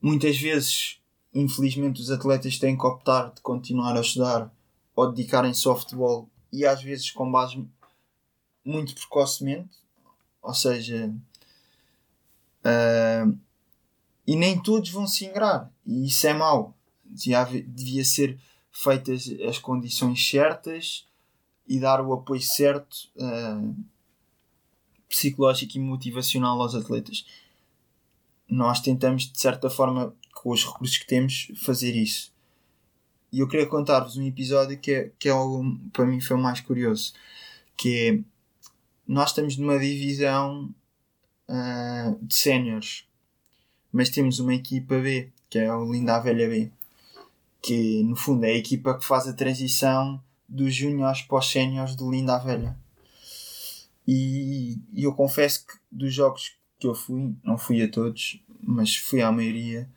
muitas 0.00 0.38
vezes, 0.38 1.00
infelizmente, 1.34 2.00
os 2.00 2.10
atletas 2.10 2.58
têm 2.58 2.76
que 2.76 2.86
optar 2.86 3.32
de 3.32 3.40
continuar 3.40 3.96
a 3.96 4.00
estudar 4.00 4.52
ou 4.94 5.10
dedicarem-se 5.10 5.66
ao 5.68 5.78
futebol 5.78 6.28
e 6.52 6.66
às 6.66 6.82
vezes 6.82 7.10
com 7.10 7.30
base 7.30 7.64
muito 8.64 8.94
precocemente, 8.94 9.70
ou 10.42 10.54
seja, 10.54 11.12
Uh, 12.60 13.38
e 14.26 14.36
nem 14.36 14.60
todos 14.60 14.90
vão 14.90 15.06
se 15.06 15.24
ingrar. 15.24 15.70
E 15.86 16.06
isso 16.06 16.26
é 16.26 16.34
mau. 16.34 16.74
Devia, 17.04 17.44
devia 17.44 18.04
ser 18.04 18.38
feitas 18.70 19.28
as 19.48 19.58
condições 19.58 20.28
certas 20.28 21.06
e 21.66 21.80
dar 21.80 22.00
o 22.00 22.12
apoio 22.12 22.40
certo 22.40 23.08
uh, 23.16 23.74
psicológico 25.08 25.76
e 25.76 25.80
motivacional 25.80 26.60
aos 26.60 26.74
atletas. 26.74 27.26
Nós 28.50 28.80
tentamos, 28.80 29.30
de 29.30 29.40
certa 29.40 29.70
forma, 29.70 30.14
com 30.34 30.50
os 30.50 30.64
recursos 30.64 30.98
que 30.98 31.06
temos, 31.06 31.52
fazer 31.56 31.94
isso. 31.94 32.32
E 33.32 33.38
eu 33.38 33.48
queria 33.48 33.66
contar-vos 33.66 34.16
um 34.16 34.26
episódio 34.26 34.78
que 34.78 34.90
é, 34.92 35.12
que 35.18 35.28
é 35.28 35.32
algo, 35.32 35.78
para 35.92 36.04
mim 36.04 36.20
foi 36.20 36.36
o 36.36 36.40
mais 36.40 36.60
curioso, 36.60 37.12
que 37.76 38.08
é, 38.08 38.20
nós 39.06 39.30
estamos 39.30 39.56
numa 39.56 39.78
divisão 39.78 40.74
uh, 41.48 42.18
de 42.24 42.34
séniores, 42.34 43.04
mas 43.92 44.10
temos 44.10 44.40
uma 44.40 44.54
equipa 44.54 44.98
B, 44.98 45.30
que 45.48 45.58
é 45.58 45.72
o 45.72 45.92
Linda 45.92 46.18
Velha 46.18 46.48
B, 46.48 46.70
que 47.62 48.02
no 48.02 48.16
fundo 48.16 48.44
é 48.44 48.50
a 48.50 48.56
equipa 48.56 48.98
que 48.98 49.04
faz 49.04 49.28
a 49.28 49.32
transição 49.32 50.20
dos 50.48 50.74
júniores 50.74 51.22
para 51.22 51.38
os 51.38 51.50
séniores 51.50 51.94
do 51.94 52.10
Linda 52.10 52.38
Velha. 52.38 52.76
E, 54.06 54.76
e 54.92 55.04
eu 55.04 55.12
confesso 55.12 55.66
que 55.66 55.74
dos 55.90 56.12
jogos 56.12 56.56
que 56.80 56.86
eu 56.86 56.94
fui, 56.94 57.34
não 57.44 57.58
fui 57.58 57.82
a 57.82 57.90
todos, 57.90 58.42
mas 58.62 58.96
fui 58.96 59.20
à 59.20 59.30
maioria, 59.30 59.88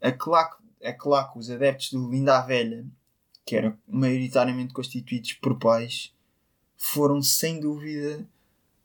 é 0.00 0.12
claro, 0.12 0.56
é 0.80 0.92
claro 0.92 1.32
que 1.32 1.38
os 1.40 1.50
adeptos 1.50 1.90
do 1.90 2.08
Linda 2.08 2.40
Velha, 2.42 2.86
que 3.44 3.56
eram 3.56 3.76
maioritariamente 3.88 4.72
constituídos 4.72 5.32
por 5.34 5.58
pais, 5.58 6.14
foram 6.76 7.20
sem 7.20 7.58
dúvida 7.58 8.24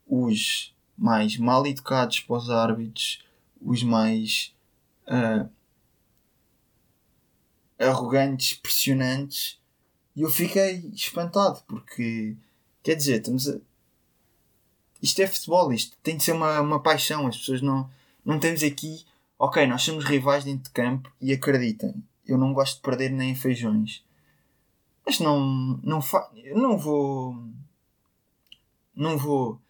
os 0.06 0.74
mais 0.98 1.36
mal 1.36 1.64
educados 1.66 2.20
para 2.20 2.36
os 2.36 2.50
árbitros, 2.50 3.24
os 3.60 3.82
mais 3.82 4.54
uh, 5.06 5.48
arrogantes, 7.78 8.54
pressionantes. 8.54 9.60
E 10.14 10.22
eu 10.22 10.30
fiquei 10.30 10.90
espantado 10.92 11.62
porque, 11.66 12.36
quer 12.82 12.96
dizer, 12.96 13.18
estamos 13.18 13.48
a... 13.48 13.58
isto 15.02 15.20
é 15.20 15.26
futebol, 15.26 15.72
isto 15.72 15.96
tem 16.02 16.16
de 16.16 16.22
ser 16.22 16.32
uma, 16.32 16.60
uma 16.60 16.80
paixão. 16.80 17.26
As 17.26 17.36
pessoas 17.36 17.60
não, 17.60 17.90
não 18.24 18.38
temos 18.38 18.62
aqui, 18.62 19.04
ok, 19.38 19.66
nós 19.66 19.82
somos 19.82 20.04
rivais 20.04 20.44
dentro 20.44 20.64
de 20.64 20.70
campo 20.70 21.12
e 21.20 21.32
acreditem, 21.32 21.94
eu 22.26 22.38
não 22.38 22.52
gosto 22.52 22.76
de 22.76 22.82
perder 22.82 23.10
nem 23.10 23.34
feijões, 23.34 24.04
mas 25.04 25.18
não, 25.18 25.80
não, 25.82 26.00
fa... 26.00 26.30
eu 26.36 26.56
não 26.56 26.78
vou, 26.78 27.36
não 28.94 29.18
vou 29.18 29.60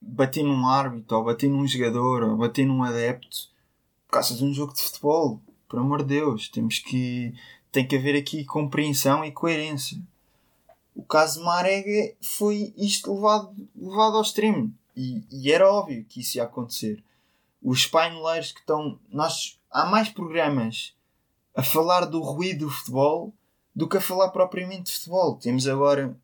bater 0.00 0.42
num 0.42 0.66
árbitro 0.66 1.18
ou 1.18 1.24
bater 1.24 1.50
num 1.50 1.66
jogador 1.66 2.22
ou 2.22 2.36
bater 2.36 2.66
num 2.66 2.82
adepto 2.82 3.50
por 4.06 4.12
causa 4.14 4.34
de 4.34 4.44
um 4.44 4.54
jogo 4.54 4.72
de 4.72 4.80
futebol. 4.80 5.40
Por 5.68 5.78
amor 5.78 6.02
de 6.02 6.14
Deus, 6.14 6.48
temos 6.48 6.78
que 6.78 7.34
tem 7.70 7.86
que 7.86 7.94
haver 7.94 8.16
aqui 8.16 8.42
compreensão 8.44 9.22
e 9.22 9.30
coerência. 9.30 10.00
O 10.98 11.04
caso 11.04 11.44
Marega 11.44 12.12
foi 12.20 12.74
isto 12.76 13.14
levado, 13.14 13.54
levado 13.76 14.16
ao 14.16 14.22
extremo. 14.22 14.74
E, 14.96 15.22
e 15.30 15.52
era 15.52 15.72
óbvio 15.72 16.04
que 16.04 16.18
isso 16.18 16.38
ia 16.38 16.42
acontecer. 16.42 17.04
Os 17.62 17.86
paineleiros 17.86 18.50
que 18.50 18.58
estão. 18.58 18.98
Nós, 19.08 19.60
há 19.70 19.86
mais 19.86 20.08
programas 20.08 20.92
a 21.54 21.62
falar 21.62 22.04
do 22.04 22.20
ruído 22.20 22.66
do 22.66 22.70
futebol 22.70 23.32
do 23.72 23.88
que 23.88 23.96
a 23.96 24.00
falar 24.00 24.30
propriamente 24.30 24.86
de 24.86 24.98
futebol. 24.98 25.36
Temos 25.36 25.68
agora 25.68 26.18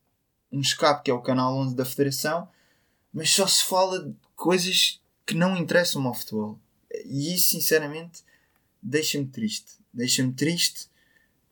um 0.51 0.59
escape 0.59 1.05
que 1.05 1.11
é 1.13 1.15
o 1.15 1.23
canal 1.23 1.55
11 1.55 1.77
da 1.77 1.85
Federação, 1.85 2.49
mas 3.13 3.31
só 3.31 3.47
se 3.47 3.63
fala 3.63 4.05
de 4.05 4.13
coisas 4.35 5.01
que 5.25 5.35
não 5.35 5.57
interessam 5.57 6.05
ao 6.05 6.15
futebol. 6.15 6.59
E 7.05 7.33
isso, 7.33 7.51
sinceramente, 7.51 8.25
deixa-me 8.83 9.27
triste. 9.27 9.75
Deixa-me 9.93 10.33
triste 10.33 10.89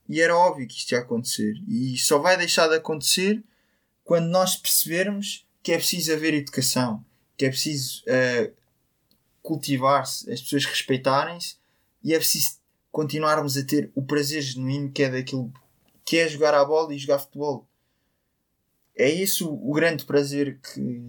e 0.09 0.21
era 0.21 0.37
óbvio 0.37 0.67
que 0.67 0.77
isto 0.77 0.93
ia 0.93 0.99
acontecer. 0.99 1.55
E 1.67 1.97
só 1.99 2.19
vai 2.19 2.37
deixar 2.37 2.69
de 2.69 2.77
acontecer 2.77 3.43
quando 4.05 4.27
nós 4.27 4.57
percebermos 4.57 5.47
que 5.62 5.73
é 5.73 5.77
preciso 5.77 6.12
haver 6.12 6.35
educação, 6.35 7.05
que 7.37 7.45
é 7.45 7.49
preciso 7.49 8.03
uh, 8.03 8.53
cultivar-se, 9.43 10.31
as 10.31 10.41
pessoas 10.41 10.65
respeitarem-se 10.65 11.57
e 12.03 12.15
é 12.15 12.19
preciso 12.19 12.59
continuarmos 12.91 13.57
a 13.57 13.65
ter 13.65 13.91
o 13.95 14.03
prazer 14.03 14.43
genuíno 14.43 14.91
que 14.91 15.03
é 15.03 15.11
daquilo 15.11 15.53
que 16.05 16.19
é 16.19 16.29
jogar 16.29 16.53
a 16.55 16.65
bola 16.65 16.93
e 16.93 16.99
jogar 16.99 17.19
futebol. 17.19 17.67
É 18.95 19.09
isso 19.09 19.51
o 19.51 19.73
grande 19.73 20.05
prazer 20.05 20.61
que, 20.61 21.01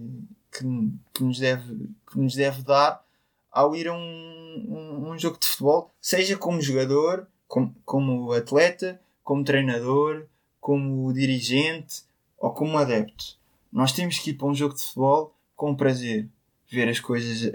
que, 0.50 0.64
que 1.12 1.22
nos, 1.22 1.38
deve, 1.38 1.90
que 2.10 2.18
nos 2.18 2.34
deve 2.34 2.62
dar 2.62 3.04
ao 3.50 3.76
ir 3.76 3.88
a 3.88 3.92
um, 3.92 4.66
um, 4.68 5.10
um 5.10 5.18
jogo 5.18 5.38
de 5.38 5.46
futebol, 5.46 5.94
seja 6.00 6.36
como 6.36 6.60
jogador, 6.60 7.28
como, 7.54 7.72
como 7.84 8.32
atleta, 8.32 9.00
como 9.22 9.44
treinador, 9.44 10.26
como 10.60 11.12
dirigente 11.12 12.02
ou 12.36 12.50
como 12.52 12.76
adepto. 12.76 13.38
Nós 13.70 13.92
temos 13.92 14.18
que 14.18 14.30
ir 14.30 14.34
para 14.34 14.48
um 14.48 14.54
jogo 14.54 14.74
de 14.74 14.82
futebol 14.82 15.32
com 15.54 15.72
prazer, 15.76 16.28
ver 16.68 16.88
as 16.88 16.98
coisas, 16.98 17.52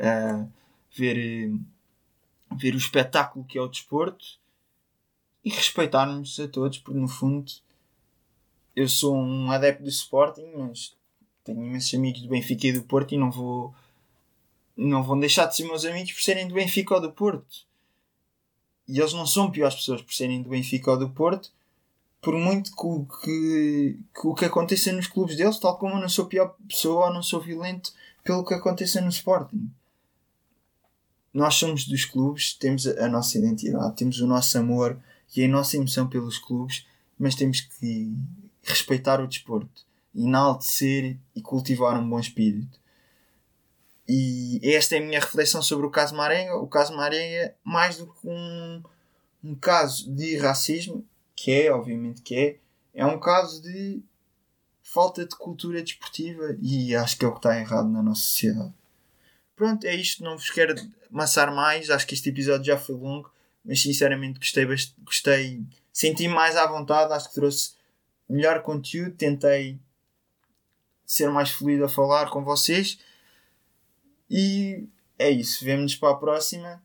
ver, 0.96 1.52
ver 2.56 2.74
o 2.76 2.78
espetáculo 2.78 3.44
que 3.44 3.58
é 3.58 3.62
o 3.62 3.68
desporto 3.68 4.40
e 5.44 5.50
respeitarmos 5.50 6.40
a 6.40 6.48
todos, 6.48 6.78
porque 6.78 6.98
no 6.98 7.10
fundo 7.10 7.52
eu 8.74 8.88
sou 8.88 9.14
um 9.14 9.52
adepto 9.52 9.84
do 9.84 9.90
Sporting, 9.90 10.50
mas 10.56 10.96
tenho 11.44 11.62
imensos 11.62 11.94
amigos 11.94 12.22
do 12.22 12.30
Benfica 12.30 12.68
e 12.68 12.72
do 12.72 12.84
Porto 12.84 13.14
e 13.14 13.18
não 13.18 13.30
vou 13.30 13.76
não 14.78 15.04
vão 15.04 15.20
deixar 15.20 15.46
de 15.48 15.58
ser 15.58 15.66
meus 15.66 15.84
amigos 15.84 16.14
por 16.14 16.22
serem 16.22 16.48
do 16.48 16.54
Benfica 16.54 16.96
ou 16.96 17.02
do 17.02 17.12
Porto 17.12 17.68
e 18.90 19.00
eles 19.00 19.14
não 19.14 19.28
são 19.28 19.52
piores 19.52 19.76
pessoas 19.76 20.02
por 20.02 20.12
serem 20.12 20.42
do 20.42 20.50
Benfica 20.50 20.90
ou 20.90 20.98
do 20.98 21.12
Porto, 21.12 21.52
por 22.20 22.36
muito 22.36 22.72
que 22.76 22.86
o 22.86 23.06
que, 23.06 24.00
que, 24.14 24.28
o 24.28 24.34
que 24.34 24.46
aconteça 24.46 24.92
nos 24.92 25.06
clubes 25.06 25.38
deles, 25.38 25.60
tal 25.60 25.78
como 25.78 25.94
eu 25.94 26.02
não 26.02 26.10
sou 26.10 26.26
pior 26.26 26.56
pessoa 26.68 27.06
ou 27.06 27.14
não 27.14 27.22
sou 27.22 27.40
violento 27.40 27.94
pelo 28.24 28.44
que 28.44 28.56
aconteça 28.56 29.00
no 29.00 29.10
Sporting. 29.10 29.70
Nós 31.32 31.54
somos 31.54 31.88
dos 31.88 32.04
clubes, 32.04 32.54
temos 32.54 32.88
a, 32.88 33.06
a 33.06 33.08
nossa 33.08 33.38
identidade, 33.38 33.96
temos 33.96 34.20
o 34.20 34.28
nosso 34.28 34.58
amor 34.58 35.00
e 35.38 35.44
a 35.44 35.48
nossa 35.48 35.78
emoção 35.78 36.08
pelos 36.08 36.40
clubes, 36.40 36.84
mas 37.18 37.36
temos 37.36 37.62
que 37.62 38.12
respeitar 38.64 39.22
o 39.22 39.28
desporto, 39.28 39.86
enaltecer 40.16 41.16
e 41.36 41.42
cultivar 41.42 41.96
um 42.02 42.10
bom 42.10 42.20
espírito. 42.20 42.79
E 44.12 44.60
esta 44.64 44.96
é 44.96 44.98
a 44.98 45.02
minha 45.02 45.20
reflexão 45.20 45.62
sobre 45.62 45.86
o 45.86 45.92
caso 45.92 46.16
Marenga. 46.16 46.56
O 46.56 46.68
caso 46.68 46.96
Marenga, 46.96 47.54
mais 47.64 47.98
do 47.98 48.08
que 48.08 48.28
um, 48.28 48.82
um 49.44 49.54
caso 49.54 50.12
de 50.12 50.36
racismo, 50.36 51.06
que 51.36 51.52
é, 51.52 51.72
obviamente 51.72 52.24
que 52.24 52.36
é, 52.36 52.58
é 52.92 53.06
um 53.06 53.20
caso 53.20 53.62
de 53.62 54.02
falta 54.82 55.24
de 55.24 55.36
cultura 55.36 55.84
desportiva 55.84 56.58
e 56.60 56.96
acho 56.96 57.20
que 57.20 57.24
é 57.24 57.28
o 57.28 57.32
que 57.32 57.38
está 57.38 57.60
errado 57.60 57.88
na 57.88 58.02
nossa 58.02 58.24
sociedade. 58.24 58.74
Pronto, 59.56 59.86
é 59.86 59.96
isto. 59.96 60.24
Não 60.24 60.36
vos 60.36 60.50
quero 60.50 60.74
amassar 61.12 61.54
mais. 61.54 61.92
Acho 61.92 62.08
que 62.08 62.16
este 62.16 62.30
episódio 62.30 62.66
já 62.66 62.80
foi 62.80 62.96
longo, 62.96 63.32
mas 63.64 63.80
sinceramente 63.80 64.40
gostei, 64.40 64.66
gostei 65.04 65.64
senti-me 65.94 66.34
mais 66.34 66.56
à 66.58 66.66
vontade. 66.66 67.14
Acho 67.14 67.30
que 67.30 67.36
trouxe 67.36 67.74
melhor 68.28 68.64
conteúdo. 68.64 69.16
Tentei 69.16 69.78
ser 71.06 71.30
mais 71.30 71.52
fluido 71.52 71.86
a 71.86 71.90
falar 71.90 72.32
com 72.32 72.44
vocês. 72.44 72.98
E 74.30 74.88
é 75.18 75.30
isso. 75.30 75.64
Vemo-nos 75.66 75.96
para 75.96 76.12
a 76.12 76.16
próxima. 76.16 76.82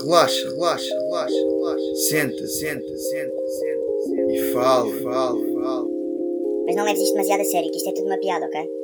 Relaxa, 0.00 0.48
relaxa, 0.50 0.94
relaxa, 0.94 1.34
relaxa. 1.34 1.94
Senta, 2.08 2.46
senta, 2.46 2.96
senta, 2.96 3.46
senta, 3.46 4.00
senta. 4.06 4.32
E 4.32 4.52
fala, 4.52 4.90
fala, 5.02 5.52
fala. 5.52 5.88
Mas 6.66 6.76
não 6.76 6.84
leves 6.84 7.02
isto 7.02 7.12
demasiado 7.12 7.40
a 7.40 7.44
sério, 7.44 7.70
que 7.70 7.76
isto 7.76 7.90
é 7.90 7.92
tudo 7.92 8.06
uma 8.06 8.18
piada, 8.18 8.46
ok? 8.46 8.83